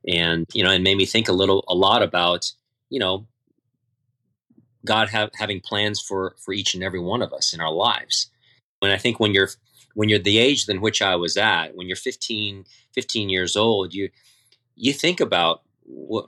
And 0.06 0.46
you 0.52 0.64
know, 0.64 0.70
it 0.70 0.82
made 0.82 0.96
me 0.96 1.06
think 1.06 1.28
a 1.28 1.32
little, 1.32 1.64
a 1.68 1.74
lot 1.74 2.02
about, 2.02 2.50
you 2.90 2.98
know, 2.98 3.26
God 4.84 5.08
have, 5.10 5.30
having 5.34 5.60
plans 5.60 6.00
for 6.00 6.34
for 6.38 6.52
each 6.52 6.74
and 6.74 6.82
every 6.82 7.00
one 7.00 7.22
of 7.22 7.32
us 7.32 7.52
in 7.52 7.60
our 7.60 7.72
lives. 7.72 8.30
And 8.82 8.92
I 8.92 8.98
think 8.98 9.20
when 9.20 9.34
you're 9.34 9.50
when 9.98 10.08
you're 10.08 10.20
the 10.20 10.38
age 10.38 10.68
in 10.68 10.80
which 10.80 11.02
I 11.02 11.16
was 11.16 11.37
at, 11.37 11.74
when 11.74 11.88
you're 11.88 11.96
15, 11.96 12.64
15 12.92 13.28
years 13.28 13.56
old, 13.56 13.92
you 13.92 14.11
you 14.76 14.92
think 14.92 15.18
about 15.18 15.62
what 15.82 16.26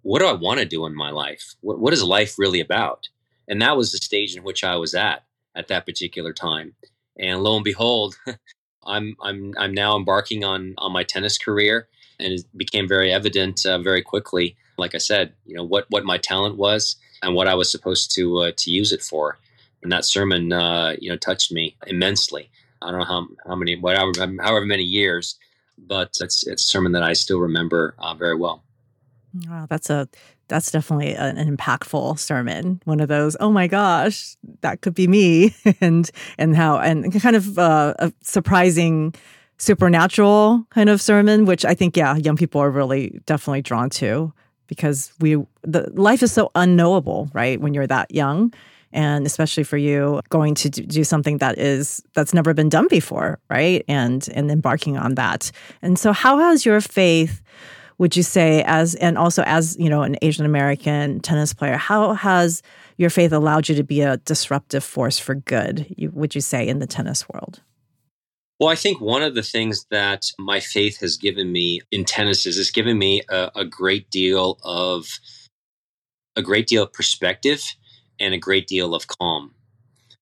what 0.00 0.20
do 0.20 0.26
I 0.26 0.32
want 0.32 0.60
to 0.60 0.64
do 0.64 0.86
in 0.86 0.94
my 0.94 1.10
life? 1.10 1.54
What 1.60 1.78
what 1.78 1.92
is 1.92 2.02
life 2.02 2.38
really 2.38 2.60
about? 2.60 3.10
And 3.46 3.60
that 3.60 3.76
was 3.76 3.92
the 3.92 3.98
stage 3.98 4.34
in 4.34 4.42
which 4.42 4.64
I 4.64 4.76
was 4.76 4.94
at 4.94 5.22
at 5.54 5.68
that 5.68 5.84
particular 5.84 6.32
time. 6.32 6.76
And 7.18 7.42
lo 7.42 7.56
and 7.56 7.62
behold, 7.62 8.16
I'm 8.86 9.16
I'm 9.22 9.52
I'm 9.58 9.74
now 9.74 9.98
embarking 9.98 10.42
on 10.42 10.72
on 10.78 10.90
my 10.90 11.02
tennis 11.02 11.36
career, 11.36 11.88
and 12.18 12.32
it 12.32 12.46
became 12.56 12.88
very 12.88 13.12
evident 13.12 13.66
uh, 13.66 13.80
very 13.80 14.00
quickly. 14.00 14.56
Like 14.78 14.94
I 14.94 14.98
said, 15.10 15.34
you 15.44 15.54
know 15.54 15.64
what 15.64 15.84
what 15.90 16.06
my 16.06 16.16
talent 16.16 16.56
was 16.56 16.96
and 17.22 17.34
what 17.34 17.48
I 17.48 17.54
was 17.54 17.70
supposed 17.70 18.14
to 18.14 18.38
uh, 18.38 18.52
to 18.56 18.70
use 18.70 18.92
it 18.92 19.02
for. 19.02 19.38
And 19.82 19.92
that 19.92 20.06
sermon, 20.06 20.54
uh, 20.54 20.96
you 20.98 21.10
know, 21.10 21.18
touched 21.18 21.52
me 21.52 21.76
immensely. 21.86 22.50
I 22.82 22.90
don't 22.90 23.00
know 23.00 23.06
how 23.06 23.26
how 23.46 23.56
many 23.56 23.76
whatever 23.76 24.12
however 24.40 24.66
many 24.66 24.82
years, 24.82 25.36
but 25.78 26.10
it's 26.20 26.46
it's 26.46 26.64
a 26.64 26.66
sermon 26.66 26.92
that 26.92 27.02
I 27.02 27.12
still 27.12 27.40
remember 27.40 27.94
uh, 27.98 28.14
very 28.14 28.36
well. 28.36 28.64
Wow, 29.48 29.66
that's 29.68 29.90
a 29.90 30.08
that's 30.48 30.70
definitely 30.70 31.14
an, 31.14 31.36
impactful 31.36 32.18
sermon. 32.18 32.80
One 32.84 33.00
of 33.00 33.08
those, 33.08 33.36
oh 33.40 33.50
my 33.50 33.66
gosh, 33.66 34.36
that 34.60 34.80
could 34.82 34.94
be 34.94 35.08
me, 35.08 35.54
and 35.80 36.10
and 36.38 36.56
how 36.56 36.78
and 36.78 37.20
kind 37.20 37.36
of 37.36 37.58
uh, 37.58 37.94
a 37.98 38.12
surprising 38.20 39.14
supernatural 39.58 40.66
kind 40.70 40.88
of 40.88 41.00
sermon, 41.00 41.46
which 41.46 41.64
I 41.64 41.74
think 41.74 41.96
yeah, 41.96 42.16
young 42.16 42.36
people 42.36 42.60
are 42.60 42.70
really 42.70 43.20
definitely 43.26 43.62
drawn 43.62 43.90
to 43.90 44.32
because 44.66 45.12
we 45.20 45.36
the 45.62 45.90
life 45.94 46.22
is 46.22 46.32
so 46.32 46.50
unknowable, 46.54 47.30
right? 47.32 47.60
When 47.60 47.74
you're 47.74 47.86
that 47.86 48.10
young, 48.12 48.52
and 48.94 49.26
especially 49.26 49.64
for 49.64 49.76
you 49.76 50.22
going 50.30 50.54
to 50.54 50.70
do 50.70 51.04
something 51.04 51.38
that 51.38 51.58
is 51.58 52.02
that's 52.14 52.32
never 52.32 52.54
been 52.54 52.70
done 52.70 52.88
before, 52.88 53.38
right? 53.50 53.84
And 53.88 54.26
and 54.32 54.50
embarking 54.50 54.96
on 54.96 55.16
that. 55.16 55.50
And 55.82 55.98
so, 55.98 56.12
how 56.12 56.38
has 56.38 56.64
your 56.64 56.80
faith? 56.80 57.42
would 57.98 58.16
you 58.16 58.22
say 58.22 58.62
as 58.66 58.96
and 58.96 59.16
also 59.16 59.42
as 59.44 59.76
you 59.78 59.88
know 59.88 60.02
an 60.02 60.16
asian 60.20 60.44
american 60.44 61.20
tennis 61.20 61.54
player 61.54 61.76
how 61.76 62.12
has 62.12 62.60
your 62.96 63.10
faith 63.10 63.32
allowed 63.32 63.68
you 63.68 63.74
to 63.76 63.84
be 63.84 64.00
a 64.00 64.16
disruptive 64.18 64.82
force 64.82 65.16
for 65.16 65.36
good 65.36 65.86
would 66.12 66.34
you 66.34 66.40
say 66.40 66.66
in 66.66 66.80
the 66.80 66.88
tennis 66.88 67.28
world 67.28 67.62
well 68.58 68.68
i 68.68 68.74
think 68.74 69.00
one 69.00 69.22
of 69.22 69.36
the 69.36 69.44
things 69.44 69.86
that 69.92 70.26
my 70.40 70.58
faith 70.58 70.98
has 70.98 71.16
given 71.16 71.52
me 71.52 71.80
in 71.92 72.04
tennis 72.04 72.46
is 72.46 72.58
it's 72.58 72.72
given 72.72 72.98
me 72.98 73.22
a, 73.30 73.50
a 73.54 73.64
great 73.64 74.10
deal 74.10 74.58
of 74.64 75.06
a 76.36 76.42
great 76.42 76.66
deal 76.66 76.82
of 76.82 76.92
perspective 76.92 77.62
and 78.20 78.34
a 78.34 78.38
great 78.38 78.66
deal 78.66 78.94
of 78.94 79.06
calm 79.06 79.52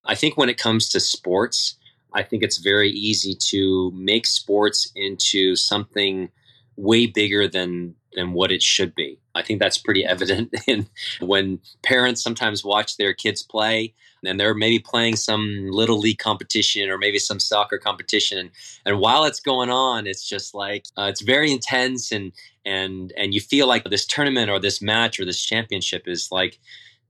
i 0.05 0.15
think 0.15 0.37
when 0.37 0.49
it 0.49 0.59
comes 0.59 0.89
to 0.89 1.01
sports 1.01 1.77
i 2.13 2.23
think 2.23 2.43
it's 2.43 2.59
very 2.59 2.91
easy 2.91 3.35
to 3.35 3.91
make 3.95 4.27
sports 4.27 4.91
into 4.95 5.57
something 5.57 6.31
way 6.77 7.07
bigger 7.07 7.47
than 7.49 7.95
than 8.15 8.33
what 8.33 8.53
it 8.53 8.63
should 8.63 8.95
be. 8.95 9.19
I 9.35 9.43
think 9.43 9.61
that's 9.61 9.79
pretty 9.79 10.05
evident 10.15 10.55
in 10.67 10.87
when 11.21 11.61
parents 11.83 12.23
sometimes 12.23 12.65
watch 12.65 12.97
their 12.97 13.15
kids 13.15 13.43
play 13.43 13.95
and 14.25 14.39
they're 14.39 14.55
maybe 14.55 14.79
playing 14.79 15.17
some 15.17 15.69
little 15.71 15.99
league 15.99 16.19
competition 16.19 16.89
or 16.89 16.99
maybe 16.99 17.19
some 17.19 17.41
soccer 17.41 17.79
competition 17.79 18.51
and 18.87 19.01
while 19.01 19.25
it's 19.25 19.41
going 19.41 19.69
on 19.69 20.07
it's 20.07 20.29
just 20.29 20.55
like 20.55 20.85
uh, 20.97 21.07
it's 21.11 21.23
very 21.23 21.51
intense 21.51 22.13
and 22.13 22.31
and 22.65 23.13
and 23.17 23.35
you 23.35 23.41
feel 23.41 23.67
like 23.67 23.83
this 23.85 24.07
tournament 24.07 24.49
or 24.49 24.61
this 24.61 24.81
match 24.81 25.19
or 25.19 25.25
this 25.25 25.43
championship 25.43 26.07
is 26.07 26.29
like 26.31 26.61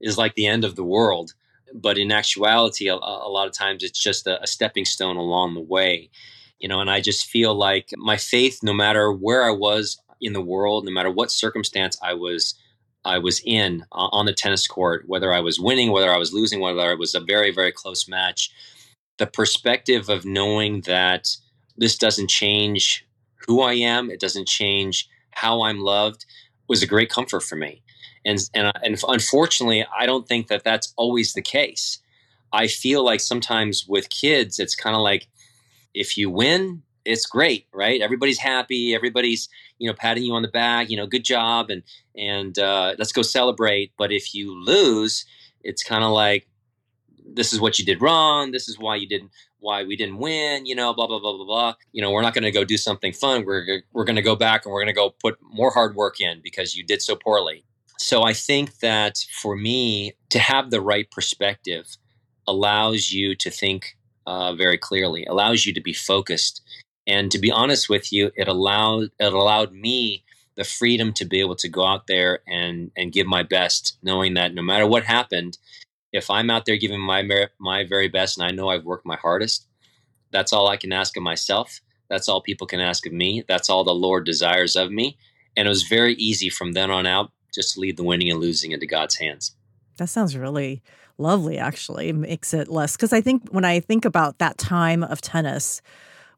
is 0.03 0.17
like 0.17 0.35
the 0.35 0.45
end 0.45 0.63
of 0.63 0.75
the 0.75 0.83
world 0.83 1.33
but 1.73 1.97
in 1.97 2.11
actuality 2.11 2.87
a, 2.87 2.93
a 2.93 3.29
lot 3.29 3.47
of 3.47 3.53
times 3.53 3.83
it's 3.83 3.99
just 3.99 4.27
a, 4.27 4.41
a 4.41 4.47
stepping 4.47 4.85
stone 4.85 5.17
along 5.17 5.53
the 5.53 5.61
way 5.61 6.09
you 6.59 6.67
know 6.67 6.79
and 6.79 6.91
i 6.91 7.01
just 7.01 7.25
feel 7.25 7.55
like 7.55 7.89
my 7.97 8.17
faith 8.17 8.59
no 8.61 8.73
matter 8.73 9.11
where 9.11 9.43
i 9.43 9.51
was 9.51 9.99
in 10.21 10.33
the 10.33 10.41
world 10.41 10.85
no 10.85 10.91
matter 10.91 11.11
what 11.11 11.31
circumstance 11.31 11.97
i 12.03 12.13
was 12.13 12.55
i 13.05 13.17
was 13.17 13.41
in 13.45 13.83
uh, 13.91 14.09
on 14.11 14.25
the 14.25 14.33
tennis 14.33 14.67
court 14.67 15.03
whether 15.07 15.33
i 15.33 15.39
was 15.39 15.59
winning 15.59 15.91
whether 15.91 16.11
i 16.11 16.17
was 16.17 16.33
losing 16.33 16.59
whether 16.59 16.91
it 16.91 16.99
was 16.99 17.15
a 17.15 17.19
very 17.19 17.51
very 17.51 17.71
close 17.71 18.07
match 18.07 18.51
the 19.17 19.27
perspective 19.27 20.09
of 20.09 20.25
knowing 20.25 20.81
that 20.81 21.29
this 21.77 21.97
doesn't 21.97 22.29
change 22.29 23.05
who 23.47 23.61
i 23.61 23.73
am 23.73 24.11
it 24.11 24.19
doesn't 24.19 24.47
change 24.47 25.09
how 25.31 25.63
i'm 25.63 25.79
loved 25.79 26.25
was 26.67 26.83
a 26.83 26.87
great 26.87 27.09
comfort 27.09 27.41
for 27.41 27.55
me 27.55 27.81
and 28.25 28.39
and, 28.53 28.71
and 28.83 29.01
unfortunately 29.07 29.85
i 29.97 30.05
don't 30.05 30.27
think 30.27 30.47
that 30.47 30.63
that's 30.63 30.93
always 30.97 31.33
the 31.33 31.41
case 31.41 31.99
i 32.51 32.67
feel 32.67 33.03
like 33.03 33.19
sometimes 33.19 33.85
with 33.87 34.09
kids 34.09 34.59
it's 34.59 34.75
kind 34.75 34.95
of 34.95 35.01
like 35.01 35.27
if 35.93 36.17
you 36.17 36.29
win, 36.29 36.83
it's 37.05 37.25
great, 37.25 37.67
right? 37.73 38.01
Everybody's 38.01 38.39
happy. 38.39 38.95
Everybody's 38.95 39.49
you 39.77 39.89
know 39.89 39.93
patting 39.93 40.23
you 40.23 40.33
on 40.33 40.41
the 40.41 40.47
back. 40.47 40.89
You 40.89 40.97
know, 40.97 41.07
good 41.07 41.25
job, 41.25 41.69
and 41.69 41.83
and 42.15 42.57
uh, 42.57 42.95
let's 42.97 43.11
go 43.11 43.21
celebrate. 43.21 43.91
But 43.97 44.11
if 44.11 44.33
you 44.33 44.57
lose, 44.57 45.25
it's 45.63 45.83
kind 45.83 46.03
of 46.03 46.11
like 46.11 46.47
this 47.25 47.53
is 47.53 47.59
what 47.59 47.79
you 47.79 47.85
did 47.85 48.01
wrong. 48.01 48.51
This 48.51 48.67
is 48.69 48.79
why 48.79 48.95
you 48.95 49.07
didn't 49.07 49.31
why 49.59 49.83
we 49.83 49.95
didn't 49.95 50.17
win. 50.17 50.65
You 50.65 50.75
know, 50.75 50.93
blah 50.93 51.07
blah 51.07 51.19
blah 51.19 51.35
blah 51.35 51.45
blah. 51.45 51.73
You 51.91 52.01
know, 52.01 52.11
we're 52.11 52.21
not 52.21 52.33
going 52.33 52.43
to 52.43 52.51
go 52.51 52.63
do 52.63 52.77
something 52.77 53.13
fun. 53.13 53.45
We're 53.45 53.83
we're 53.91 54.05
going 54.05 54.15
to 54.15 54.21
go 54.21 54.35
back 54.35 54.65
and 54.65 54.71
we're 54.71 54.81
going 54.81 54.93
to 54.93 54.99
go 54.99 55.13
put 55.21 55.37
more 55.41 55.71
hard 55.71 55.95
work 55.95 56.21
in 56.21 56.41
because 56.41 56.75
you 56.75 56.83
did 56.83 57.01
so 57.01 57.15
poorly. 57.15 57.65
So 57.99 58.23
I 58.23 58.33
think 58.33 58.79
that 58.79 59.17
for 59.41 59.55
me 59.55 60.13
to 60.29 60.39
have 60.39 60.71
the 60.71 60.81
right 60.81 61.09
perspective 61.11 61.97
allows 62.47 63.11
you 63.11 63.35
to 63.35 63.49
think 63.49 63.95
uh, 64.25 64.53
very 64.55 64.77
clearly, 64.77 65.25
allows 65.25 65.65
you 65.65 65.73
to 65.73 65.81
be 65.81 65.93
focused. 65.93 66.61
And 67.05 67.31
to 67.31 67.39
be 67.39 67.51
honest 67.51 67.89
with 67.89 68.11
you, 68.11 68.31
it 68.35 68.47
allowed 68.47 69.09
it 69.19 69.33
allowed 69.33 69.73
me 69.73 70.23
the 70.55 70.63
freedom 70.63 71.13
to 71.13 71.25
be 71.25 71.39
able 71.39 71.55
to 71.55 71.69
go 71.69 71.85
out 71.85 72.07
there 72.07 72.39
and 72.47 72.91
and 72.95 73.11
give 73.11 73.27
my 73.27 73.43
best, 73.43 73.97
knowing 74.01 74.33
that 74.35 74.53
no 74.53 74.61
matter 74.61 74.87
what 74.87 75.03
happened, 75.03 75.57
if 76.11 76.29
I'm 76.29 76.49
out 76.49 76.65
there 76.65 76.77
giving 76.77 77.01
my 77.01 77.23
my 77.59 77.83
very 77.85 78.07
best, 78.07 78.37
and 78.37 78.45
I 78.45 78.51
know 78.51 78.69
I've 78.69 78.85
worked 78.85 79.05
my 79.05 79.17
hardest, 79.17 79.67
that's 80.31 80.53
all 80.53 80.67
I 80.67 80.77
can 80.77 80.93
ask 80.93 81.17
of 81.17 81.23
myself. 81.23 81.81
That's 82.09 82.29
all 82.29 82.41
people 82.41 82.67
can 82.67 82.79
ask 82.79 83.05
of 83.05 83.13
me. 83.13 83.43
That's 83.47 83.69
all 83.69 83.83
the 83.83 83.93
Lord 83.93 84.25
desires 84.25 84.75
of 84.75 84.91
me. 84.91 85.17
And 85.55 85.67
it 85.67 85.69
was 85.69 85.83
very 85.83 86.13
easy 86.15 86.49
from 86.49 86.73
then 86.73 86.91
on 86.91 87.05
out 87.05 87.31
just 87.53 87.73
to 87.73 87.79
leave 87.79 87.97
the 87.97 88.03
winning 88.03 88.29
and 88.29 88.39
losing 88.39 88.71
into 88.71 88.85
God's 88.85 89.15
hands. 89.15 89.55
That 89.97 90.07
sounds 90.07 90.35
really 90.35 90.81
lovely, 91.17 91.57
actually. 91.57 92.09
It 92.09 92.15
makes 92.15 92.53
it 92.53 92.67
less. 92.67 92.95
Because 92.95 93.13
I 93.13 93.21
think 93.21 93.49
when 93.51 93.65
I 93.65 93.79
think 93.79 94.05
about 94.05 94.39
that 94.39 94.57
time 94.57 95.03
of 95.03 95.21
tennis 95.21 95.81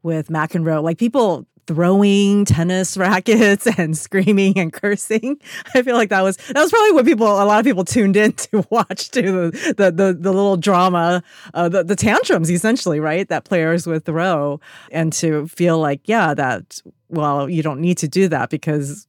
with 0.04 0.28
McEnroe, 0.28 0.84
like 0.84 0.98
people 0.98 1.48
throwing 1.68 2.46
tennis 2.46 2.96
rackets 2.98 3.68
and 3.78 3.98
screaming 3.98 4.58
and 4.58 4.72
cursing. 4.72 5.38
I 5.74 5.82
feel 5.82 5.96
like 5.96 6.10
that 6.10 6.22
was 6.22 6.38
that 6.38 6.62
was 6.62 6.72
probably 6.72 6.92
what 6.92 7.06
people 7.06 7.28
a 7.28 7.46
lot 7.46 7.60
of 7.60 7.66
people 7.66 7.86
tuned 7.86 8.16
in 8.16 8.34
to 8.34 8.66
watch 8.70 9.10
to 9.12 9.52
the 9.52 9.92
the 9.92 10.18
the, 10.20 10.32
little 10.32 10.58
drama, 10.58 11.24
uh, 11.54 11.70
the 11.70 11.84
the 11.84 11.96
tantrums 11.96 12.52
essentially, 12.52 13.00
right? 13.00 13.28
That 13.28 13.46
players 13.46 13.88
would 13.88 14.06
throw, 14.06 14.60
and 14.92 15.12
to 15.14 15.48
feel 15.48 15.80
like 15.80 16.02
yeah, 16.06 16.34
that 16.34 16.82
well, 17.10 17.50
you 17.50 17.64
don't 17.64 17.80
need 17.80 17.98
to 18.00 18.08
do 18.08 18.28
that 18.28 18.50
because 18.50 19.08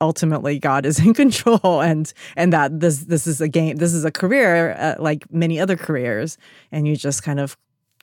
ultimately 0.00 0.58
God 0.58 0.86
is 0.86 0.98
in 1.04 1.14
control 1.14 1.80
and 1.80 2.12
and 2.36 2.52
that 2.52 2.80
this 2.80 3.04
this 3.04 3.26
is 3.26 3.40
a 3.40 3.48
game 3.48 3.76
this 3.76 3.92
is 3.92 4.04
a 4.04 4.10
career 4.10 4.72
uh, 4.78 4.94
like 4.98 5.30
many 5.32 5.58
other 5.58 5.76
careers 5.76 6.38
and 6.72 6.86
you 6.86 6.96
just 6.96 7.22
kind 7.22 7.40
of 7.40 7.56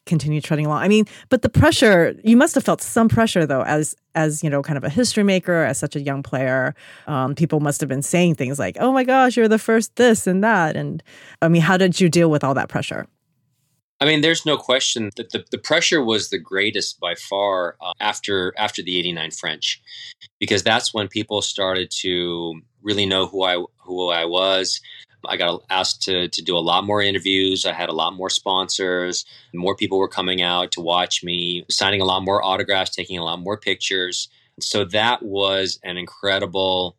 continue 0.05 0.39
treading 0.39 0.65
along. 0.65 0.81
I 0.81 0.88
mean, 0.88 1.05
but 1.29 1.41
the 1.41 1.49
pressure 1.49 2.15
you 2.23 2.38
must 2.38 2.55
have 2.55 2.63
felt 2.63 2.81
some 2.81 3.10
pressure 3.10 3.45
though 3.45 3.63
as 3.63 3.95
as 4.13 4.43
you 4.43 4.49
know 4.49 4.62
kind 4.62 4.77
of 4.77 4.84
a 4.84 4.89
history 4.89 5.23
maker 5.23 5.63
as 5.63 5.77
such 5.77 5.95
a 5.95 6.01
young 6.01 6.23
player. 6.23 6.75
Um, 7.08 7.36
people 7.36 7.60
must 7.60 7.81
have 7.81 7.89
been 7.89 8.01
saying 8.01 8.36
things 8.36 8.60
like, 8.60 8.77
"Oh 8.79 8.91
my 8.91 9.03
gosh, 9.03 9.36
you're 9.36 9.47
the 9.47 9.60
first 9.60 9.95
this 9.95 10.27
and 10.27 10.43
that." 10.43 10.75
And 10.75 11.03
I 11.41 11.47
mean, 11.47 11.62
how 11.62 11.77
did 11.77 11.99
you 11.99 12.10
deal 12.10 12.29
with 12.29 12.43
all 12.43 12.53
that 12.53 12.69
pressure? 12.69 13.08
I 14.01 14.05
mean, 14.05 14.21
there's 14.21 14.45
no 14.45 14.58
question 14.58 15.10
that 15.15 15.31
the, 15.31 15.45
the 15.51 15.58
pressure 15.58 16.03
was 16.03 16.29
the 16.29 16.38
greatest 16.38 16.99
by 16.99 17.15
far 17.15 17.77
uh, 17.81 17.93
after 17.99 18.53
after 18.58 18.81
the 18.81 18.97
'89 18.97 19.31
French, 19.31 19.81
because 20.39 20.63
that's 20.63 20.93
when 20.93 21.08
people 21.08 21.41
started 21.41 21.91
to 22.01 22.62
really 22.81 23.05
know 23.05 23.25
who 23.25 23.43
I 23.43 23.63
who 23.77 24.10
I 24.10 24.25
was. 24.25 24.81
I 25.27 25.38
got 25.38 25.63
asked 25.69 26.03
to 26.03 26.27
to 26.27 26.41
do 26.41 26.58
a 26.58 26.60
lot 26.60 26.84
more 26.84 27.01
interviews. 27.01 27.65
I 27.65 27.71
had 27.71 27.89
a 27.89 27.93
lot 27.93 28.15
more 28.15 28.29
sponsors. 28.29 29.25
More 29.53 29.75
people 29.75 29.97
were 29.97 30.10
coming 30.10 30.41
out 30.41 30.71
to 30.73 30.81
watch 30.81 31.23
me, 31.23 31.65
signing 31.69 32.01
a 32.01 32.05
lot 32.05 32.23
more 32.23 32.43
autographs, 32.43 32.91
taking 32.91 33.17
a 33.17 33.23
lot 33.23 33.39
more 33.39 33.58
pictures. 33.58 34.27
So 34.60 34.86
that 34.86 35.23
was 35.23 35.79
an 35.84 35.97
incredible, 35.97 36.95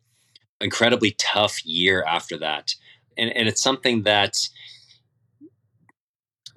incredibly 0.61 1.15
tough 1.17 1.63
year 1.63 2.03
after 2.03 2.37
that, 2.39 2.73
and 3.17 3.29
and 3.31 3.47
it's 3.47 3.61
something 3.61 4.03
that 4.03 4.35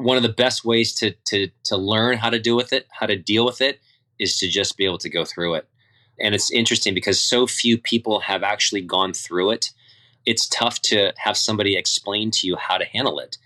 one 0.01 0.17
of 0.17 0.23
the 0.23 0.29
best 0.31 0.65
ways 0.65 0.95
to 0.95 1.13
to 1.27 1.49
to 1.65 1.77
learn 1.77 2.17
how 2.19 2.31
to 2.31 2.39
deal 2.39 2.57
with 2.57 2.73
it, 2.73 2.87
how 2.91 3.07
to 3.07 3.17
deal 3.17 3.45
with 3.45 3.61
it, 3.61 3.81
is 4.19 4.39
to 4.39 4.49
just 4.49 4.77
be 4.77 4.85
able 4.85 4.99
to 4.99 5.11
go 5.11 5.25
through 5.25 5.55
it. 5.55 5.69
And 6.19 6.35
it's 6.35 6.51
interesting 6.51 6.95
because 6.95 7.21
so 7.21 7.47
few 7.47 7.79
people 7.79 8.21
have 8.21 8.43
actually 8.43 8.83
gone 8.83 9.13
through 9.13 9.53
it. 9.53 9.71
It's 10.27 10.49
tough 10.49 10.81
to 10.83 11.13
have 11.17 11.37
somebody 11.37 11.77
explain 11.77 12.31
to 12.33 12.47
you 12.47 12.57
how 12.57 12.79
to 12.79 12.85
handle 12.85 13.19
it. 13.21 13.39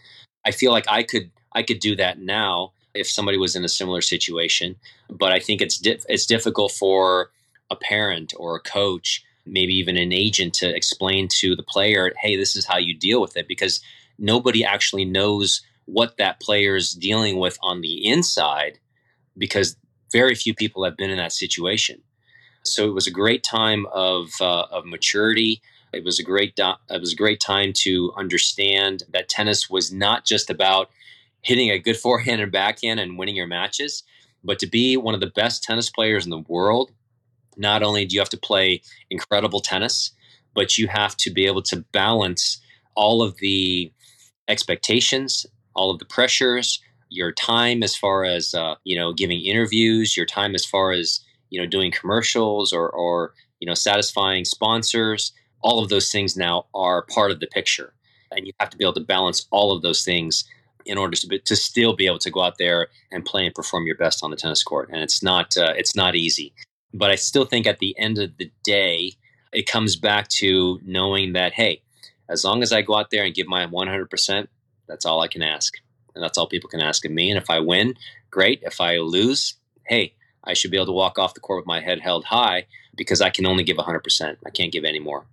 I 0.45 0.51
feel 0.51 0.73
like 0.73 0.87
I 0.89 1.03
could 1.03 1.31
I 1.53 1.63
could 1.63 1.81
do 1.81 1.97
that 1.97 2.21
now 2.21 2.73
if 2.95 3.09
somebody 3.11 3.39
was 3.39 3.57
in 3.57 3.65
a 3.65 3.69
similar 3.69 4.01
situation, 4.01 4.77
but 5.11 5.33
I 5.33 5.41
think 5.41 5.61
it's 5.61 5.79
di- 5.79 5.99
it's 6.09 6.27
difficult 6.27 6.73
for 6.73 7.31
a 7.71 7.77
parent 7.77 8.33
or 8.37 8.55
a 8.55 8.61
coach, 8.61 9.25
maybe 9.47 9.75
even 9.75 9.97
an 9.97 10.13
agent 10.13 10.55
to 10.55 10.75
explain 10.75 11.27
to 11.41 11.57
the 11.57 11.63
player, 11.63 12.13
"Hey, 12.21 12.37
this 12.37 12.55
is 12.55 12.67
how 12.67 12.79
you 12.79 12.95
deal 12.95 13.21
with 13.21 13.37
it," 13.37 13.49
because 13.49 13.81
nobody 14.19 14.65
actually 14.65 15.05
knows 15.05 15.63
what 15.87 16.17
that 16.17 16.41
player 16.41 16.77
is 16.77 16.93
dealing 16.93 17.39
with 17.39 17.59
on 17.63 17.81
the 17.81 18.07
inside 18.07 18.79
because 19.37 19.77
very 20.13 20.35
few 20.35 20.55
people 20.55 20.85
have 20.85 20.97
been 20.97 21.11
in 21.11 21.19
that 21.19 21.33
situation. 21.33 22.01
So 22.63 22.89
it 22.89 22.95
was 22.95 23.07
a 23.07 23.13
great 23.13 23.43
time 23.43 23.87
of, 23.93 24.31
uh, 24.41 24.67
of 24.71 24.87
maturity. 24.87 25.61
It 25.93 26.05
was 26.05 26.19
a 26.19 26.23
great 26.23 26.57
do- 26.57 26.75
it 26.89 27.01
was 27.01 27.13
a 27.13 27.17
great 27.17 27.41
time 27.41 27.73
to 27.83 28.13
understand 28.17 29.03
that 29.13 29.29
tennis 29.29 29.69
was 29.69 29.93
not 29.93 30.25
just 30.25 30.51
about 30.51 30.91
hitting 31.43 31.71
a 31.71 31.79
good 31.79 31.97
forehand 32.05 32.41
and 32.41 32.51
backhand 32.53 33.01
and 33.01 33.19
winning 33.19 33.37
your 33.37 33.47
matches, 33.47 34.03
but 34.43 34.59
to 34.61 34.67
be 34.67 34.97
one 34.97 35.15
of 35.15 35.21
the 35.21 35.27
best 35.35 35.63
tennis 35.63 35.91
players 35.91 36.25
in 36.25 36.31
the 36.31 36.45
world. 36.49 36.93
Not 37.57 37.83
only 37.85 38.05
do 38.05 38.15
you 38.15 38.21
have 38.21 38.31
to 38.31 38.37
play 38.37 38.83
incredible 39.11 39.61
tennis, 39.61 40.11
but 40.55 40.77
you 40.77 40.89
have 40.89 41.17
to 41.19 41.31
be 41.31 41.47
able 41.47 41.63
to 41.63 41.85
balance 41.93 42.61
all 42.97 43.23
of 43.23 43.37
the 43.39 43.93
expectations 44.49 45.47
all 45.75 45.91
of 45.91 45.99
the 45.99 46.05
pressures, 46.05 46.81
your 47.11 47.33
time 47.33 47.83
as 47.83 47.97
far 47.97 48.25
as 48.25 48.55
uh, 48.55 48.75
you 48.85 48.97
know 48.99 49.13
giving 49.13 49.41
interviews, 49.41 50.17
your 50.17 50.27
time 50.27 50.55
as 50.55 50.65
far 50.65 50.93
as 50.93 51.21
you 51.51 51.61
know 51.61 51.67
doing 51.67 51.93
commercials 51.93 52.73
or 52.73 52.89
or 52.91 53.35
you 53.61 53.67
know 53.67 53.75
satisfying 53.75 54.45
sponsors. 54.45 55.33
All 55.63 55.83
of 55.83 55.89
those 55.89 56.13
things 56.13 56.37
now 56.37 56.67
are 56.75 57.07
part 57.07 57.31
of 57.31 57.41
the 57.41 57.47
picture, 57.47 57.95
and 58.31 58.47
you 58.47 58.53
have 58.61 58.71
to 58.71 58.77
be 58.77 58.85
able 58.85 58.95
to 58.95 59.01
balance 59.01 59.47
all 59.51 59.75
of 59.75 59.83
those 59.83 60.05
things 60.05 60.45
in 60.85 60.99
order 60.99 61.17
to 61.17 61.27
be, 61.27 61.39
to 61.39 61.57
still 61.57 61.97
be 61.97 62.07
able 62.07 62.19
to 62.19 62.31
go 62.31 62.43
out 62.43 62.59
there 62.59 62.89
and 63.11 63.25
play 63.25 63.47
and 63.47 63.55
perform 63.55 63.87
your 63.87 63.97
best 63.97 64.23
on 64.23 64.31
the 64.31 64.37
tennis 64.37 64.63
court. 64.63 64.91
And 64.93 65.03
it's 65.03 65.23
not 65.23 65.57
uh, 65.57 65.73
it's 65.77 65.97
not 65.97 66.15
easy, 66.15 66.53
but 66.93 67.11
I 67.11 67.15
still 67.15 67.45
think 67.45 67.67
at 67.67 67.79
the 67.79 67.99
end 67.99 68.19
of 68.19 68.37
the 68.39 68.51
day, 68.63 69.13
it 69.53 69.67
comes 69.67 69.97
back 69.97 70.29
to 70.29 70.81
knowing 70.85 71.33
that 71.33 71.55
hey, 71.55 71.83
as 72.29 72.45
long 72.45 72.63
as 72.63 72.73
I 72.73 72.83
go 72.83 72.95
out 72.95 73.11
there 73.11 73.25
and 73.25 73.35
give 73.35 73.47
my 73.47 73.67
100 73.67 74.11
percent, 74.11 74.49
that's 74.87 75.05
all 75.05 75.21
I 75.21 75.29
can 75.29 75.43
ask. 75.43 75.75
And 76.15 76.23
that's 76.23 76.39
all 76.39 76.47
people 76.47 76.71
can 76.71 76.81
ask 76.81 77.05
of 77.05 77.11
me. 77.11 77.31
And 77.31 77.39
if 77.39 77.51
I 77.51 77.59
win, 77.61 77.95
great. 78.31 78.63
If 78.63 78.81
I 78.81 78.99
lose, 78.99 79.55
hey, 79.87 80.15
I 80.45 80.55
should 80.55 80.71
be 80.71 80.77
able 80.77 80.87
to 80.87 80.93
walk 80.93 81.19
off 81.19 81.35
the 81.35 81.41
court 81.41 81.59
with 81.59 81.67
my 81.67 81.81
head 81.81 82.01
held 82.01 82.25
high 82.25 82.67
because 82.97 83.21
I 83.21 83.31
can 83.31 83.47
only 83.47 83.65
give 83.65 83.77
100%. 83.77 84.37
I 84.47 84.51
can't 84.51 84.73
give 84.73 84.85
any 84.85 85.01
more. 85.01 85.27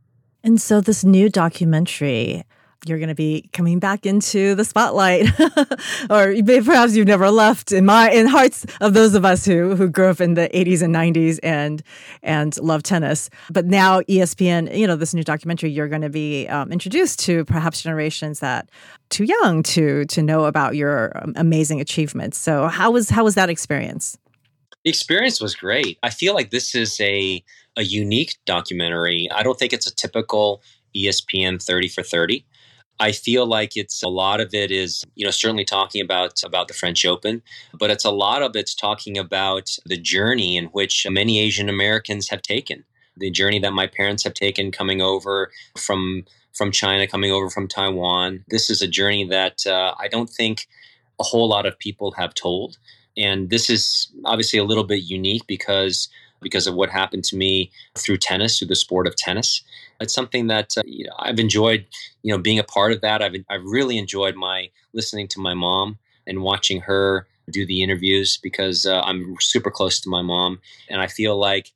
And 0.44 0.60
so, 0.60 0.82
this 0.82 1.04
new 1.04 1.30
documentary, 1.30 2.44
you're 2.86 2.98
going 2.98 3.10
to 3.10 3.15
be 3.15 3.50
coming 3.54 3.80
back 3.80 4.06
into 4.06 4.56
the 4.56 4.65
spotlight. 4.65 5.28
Or 6.10 6.34
perhaps 6.44 6.96
you've 6.96 7.08
never 7.08 7.30
left 7.30 7.72
in 7.72 7.86
my 7.86 8.10
in 8.12 8.28
hearts 8.28 8.65
of 8.82 8.94
those 8.94 9.13
of 9.13 9.24
us 9.24 9.46
who 9.46 9.76
who 9.76 9.89
grew 9.89 10.08
up 10.08 10.20
in 10.20 10.34
the 10.34 10.50
80s 10.54 10.82
and 10.82 10.94
90s 10.94 11.39
and 11.44 11.84
and 12.24 12.58
love 12.60 12.84
tennis. 12.84 13.30
But 13.50 13.65
now 13.65 14.02
espn 14.02 14.76
you 14.76 14.88
know 14.88 14.96
this 14.96 15.13
new 15.13 15.24
documentary 15.24 15.70
you're 15.72 15.88
going 15.88 16.02
to 16.02 16.10
be 16.10 16.48
um, 16.48 16.72
introduced 16.72 17.20
to 17.22 17.46
perhaps 17.46 17.82
generations 17.82 18.39
that 18.39 18.70
too 19.10 19.26
young 19.26 19.63
to 19.63 20.06
to 20.06 20.22
know 20.22 20.46
about 20.46 20.76
your 20.76 21.12
um, 21.22 21.34
amazing 21.36 21.80
achievements. 21.82 22.38
So 22.38 22.67
how 22.67 22.91
was 22.91 23.10
how 23.10 23.24
was 23.24 23.36
that 23.36 23.50
experience? 23.50 24.17
The 24.84 24.89
experience 24.89 25.39
was 25.39 25.56
great. 25.56 26.00
I 26.04 26.10
feel 26.10 26.34
like 26.34 26.50
this 26.52 26.76
is 26.76 27.00
a 27.00 27.44
a 27.78 27.84
unique 27.84 28.38
documentary. 28.46 29.30
I 29.32 29.44
don't 29.44 29.58
think 29.58 29.74
it's 29.74 29.88
a 29.88 29.96
typical 29.96 30.62
espn 30.96 31.63
30 31.63 31.88
for 31.88 32.04
30 32.04 32.46
I 33.02 33.12
feel 33.14 33.48
like 33.48 33.76
it's 33.76 34.04
a 34.04 34.08
lot 34.08 34.40
of 34.40 34.54
it 34.54 34.70
is, 34.70 35.04
you 35.16 35.26
know, 35.26 35.32
certainly 35.32 35.66
talking 35.66 36.04
about 36.04 36.44
about 36.46 36.68
the 36.68 36.76
French 36.76 37.04
Open, 37.04 37.42
but 37.74 37.90
it's 37.90 38.06
a 38.06 38.12
lot 38.12 38.44
of 38.44 38.56
it's 38.56 38.76
talking 38.76 39.18
about 39.18 39.76
the 39.88 39.98
journey 39.98 40.56
in 40.56 40.66
which 40.66 41.08
many 41.10 41.40
Asian 41.40 41.68
Americans 41.68 42.30
have 42.30 42.44
taken. 42.44 42.84
The 43.18 43.32
journey 43.32 43.58
that 43.60 43.74
my 43.74 43.88
parents 43.88 44.24
have 44.24 44.36
taken 44.36 44.72
coming 44.72 45.02
over 45.02 45.52
from 45.76 46.26
from 46.54 46.72
China, 46.72 47.08
coming 47.08 47.32
over 47.32 47.50
from 47.50 47.68
Taiwan. 47.68 48.46
This 48.50 48.70
is 48.70 48.84
a 48.84 48.88
journey 48.88 49.26
that 49.28 49.66
uh, 49.66 49.96
I 50.00 50.08
don't 50.08 50.30
think 50.30 50.68
a 51.20 51.24
whole 51.24 51.50
lot 51.50 51.66
of 51.66 51.80
people 51.80 52.12
have 52.12 52.36
told. 52.36 52.78
And 53.18 53.50
this 53.50 53.68
is 53.68 54.12
obviously 54.26 54.60
a 54.60 54.64
little 54.64 54.84
bit 54.84 55.02
unique 55.04 55.48
because 55.48 56.08
because 56.41 56.67
of 56.67 56.75
what 56.75 56.89
happened 56.89 57.23
to 57.25 57.36
me 57.36 57.71
through 57.97 58.17
tennis, 58.17 58.58
through 58.58 58.67
the 58.67 58.75
sport 58.75 59.08
of 59.08 59.15
tennis. 59.15 59.62
It's 59.99 60.13
something 60.13 60.47
that 60.47 60.77
uh, 60.77 60.82
you 60.86 61.06
know, 61.06 61.13
I've 61.19 61.39
enjoyed, 61.39 61.86
you 62.23 62.34
know, 62.34 62.41
being 62.41 62.60
a 62.60 62.63
part 62.63 62.91
of 62.91 63.01
that. 63.01 63.21
I've 63.21 63.36
I've 63.49 63.63
really 63.63 63.97
enjoyed 63.97 64.36
my 64.36 64.69
listening 64.93 65.27
to 65.30 65.39
my 65.39 65.54
mom 65.54 65.97
and 66.27 66.41
watching 66.41 66.82
her 66.82 67.27
do 67.49 67.65
the 67.65 67.84
interviews 67.84 68.38
because 68.38 68.86
uh, 68.86 69.01
I'm 69.01 69.36
super 69.39 69.71
close 69.71 69.99
to 70.01 70.10
my 70.10 70.21
mom, 70.21 70.60
and 70.89 71.01
I 71.01 71.08
feel 71.08 71.38
like 71.38 71.71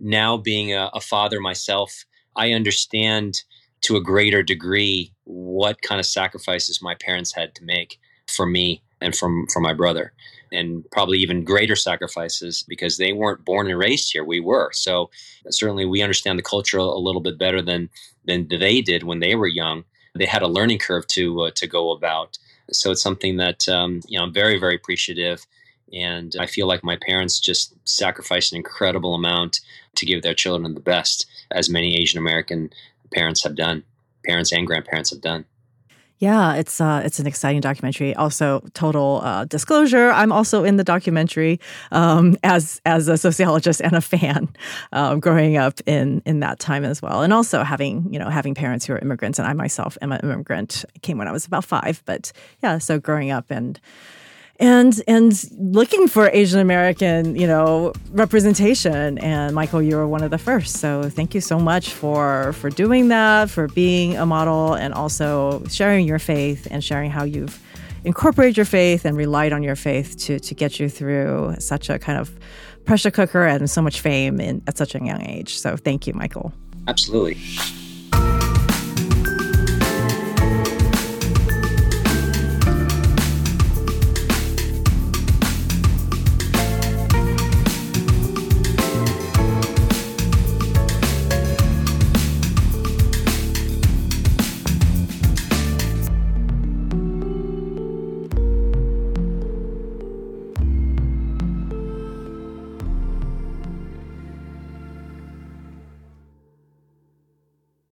now 0.00 0.36
being 0.36 0.72
a, 0.72 0.90
a 0.92 1.00
father 1.00 1.40
myself, 1.40 2.04
I 2.36 2.52
understand 2.52 3.42
to 3.82 3.96
a 3.96 4.02
greater 4.02 4.42
degree 4.42 5.12
what 5.24 5.82
kind 5.82 5.98
of 5.98 6.06
sacrifices 6.06 6.82
my 6.82 6.94
parents 6.94 7.34
had 7.34 7.54
to 7.56 7.64
make 7.64 7.98
for 8.28 8.46
me 8.46 8.82
and 9.02 9.14
from 9.16 9.46
for 9.52 9.60
my 9.60 9.74
brother 9.74 10.12
and 10.52 10.88
probably 10.90 11.18
even 11.18 11.44
greater 11.44 11.74
sacrifices 11.74 12.64
because 12.68 12.98
they 12.98 13.12
weren't 13.12 13.44
born 13.44 13.68
and 13.68 13.78
raised 13.78 14.12
here. 14.12 14.24
We 14.24 14.40
were. 14.40 14.70
So 14.72 15.10
certainly 15.48 15.86
we 15.86 16.02
understand 16.02 16.38
the 16.38 16.42
culture 16.44 16.78
a 16.78 16.98
little 16.98 17.20
bit 17.20 17.38
better 17.38 17.62
than 17.62 17.88
than 18.24 18.46
they 18.48 18.80
did 18.80 19.02
when 19.02 19.20
they 19.20 19.34
were 19.34 19.46
young. 19.46 19.84
They 20.14 20.26
had 20.26 20.42
a 20.42 20.48
learning 20.48 20.78
curve 20.78 21.06
to 21.08 21.42
uh, 21.42 21.50
to 21.52 21.66
go 21.66 21.90
about. 21.90 22.38
So 22.70 22.90
it's 22.90 23.02
something 23.02 23.38
that 23.38 23.68
um, 23.68 24.00
you 24.06 24.18
know 24.18 24.24
I'm 24.24 24.32
very 24.32 24.58
very 24.58 24.76
appreciative, 24.76 25.46
and 25.92 26.34
I 26.38 26.46
feel 26.46 26.66
like 26.66 26.84
my 26.84 26.98
parents 27.06 27.40
just 27.40 27.74
sacrificed 27.88 28.52
an 28.52 28.58
incredible 28.58 29.14
amount 29.14 29.60
to 29.96 30.06
give 30.06 30.22
their 30.22 30.34
children 30.34 30.74
the 30.74 30.80
best, 30.80 31.26
as 31.50 31.68
many 31.68 31.96
Asian 31.96 32.18
American 32.18 32.70
parents 33.12 33.42
have 33.44 33.56
done, 33.56 33.84
parents 34.24 34.52
and 34.52 34.66
grandparents 34.66 35.10
have 35.10 35.20
done. 35.20 35.44
Yeah, 36.22 36.54
it's 36.54 36.80
uh, 36.80 37.02
it's 37.04 37.18
an 37.18 37.26
exciting 37.26 37.60
documentary. 37.60 38.14
Also, 38.14 38.60
total 38.74 39.20
uh, 39.24 39.44
disclosure: 39.44 40.12
I'm 40.12 40.30
also 40.30 40.62
in 40.62 40.76
the 40.76 40.84
documentary 40.84 41.58
um, 41.90 42.36
as 42.44 42.80
as 42.86 43.08
a 43.08 43.16
sociologist 43.16 43.80
and 43.82 43.94
a 43.94 44.00
fan, 44.00 44.48
um, 44.92 45.18
growing 45.18 45.56
up 45.56 45.80
in 45.84 46.22
in 46.24 46.38
that 46.38 46.60
time 46.60 46.84
as 46.84 47.02
well, 47.02 47.22
and 47.22 47.32
also 47.32 47.64
having 47.64 48.06
you 48.12 48.20
know 48.20 48.28
having 48.30 48.54
parents 48.54 48.86
who 48.86 48.92
are 48.92 49.00
immigrants, 49.00 49.40
and 49.40 49.48
I 49.48 49.52
myself 49.52 49.98
am 50.00 50.12
an 50.12 50.20
immigrant. 50.22 50.84
I 50.94 50.98
came 51.00 51.18
when 51.18 51.26
I 51.26 51.32
was 51.32 51.44
about 51.44 51.64
five, 51.64 52.00
but 52.04 52.30
yeah, 52.62 52.78
so 52.78 53.00
growing 53.00 53.32
up 53.32 53.50
and 53.50 53.80
and 54.62 55.02
and 55.08 55.44
looking 55.58 56.06
for 56.06 56.30
Asian 56.32 56.60
American, 56.60 57.34
you 57.34 57.48
know, 57.48 57.92
representation. 58.12 59.18
And 59.18 59.54
Michael, 59.54 59.82
you 59.82 59.96
were 59.96 60.06
one 60.06 60.22
of 60.22 60.30
the 60.30 60.38
first. 60.38 60.76
So 60.76 61.10
thank 61.10 61.34
you 61.34 61.40
so 61.40 61.58
much 61.58 61.90
for 61.90 62.52
for 62.54 62.70
doing 62.70 63.08
that, 63.08 63.50
for 63.50 63.66
being 63.68 64.16
a 64.16 64.24
model, 64.24 64.74
and 64.74 64.94
also 64.94 65.64
sharing 65.68 66.06
your 66.06 66.20
faith 66.20 66.68
and 66.70 66.82
sharing 66.82 67.10
how 67.10 67.24
you've 67.24 67.60
incorporated 68.04 68.56
your 68.56 68.66
faith 68.66 69.04
and 69.04 69.16
relied 69.16 69.52
on 69.52 69.64
your 69.64 69.76
faith 69.76 70.16
to 70.26 70.38
to 70.38 70.54
get 70.54 70.78
you 70.78 70.88
through 70.88 71.56
such 71.58 71.90
a 71.90 71.98
kind 71.98 72.18
of 72.18 72.30
pressure 72.84 73.10
cooker 73.10 73.44
and 73.44 73.68
so 73.68 73.82
much 73.82 74.00
fame 74.00 74.40
in, 74.40 74.62
at 74.68 74.78
such 74.78 74.94
a 74.94 75.04
young 75.04 75.22
age. 75.22 75.58
So 75.58 75.76
thank 75.76 76.06
you, 76.06 76.14
Michael. 76.14 76.52
Absolutely. 76.86 77.36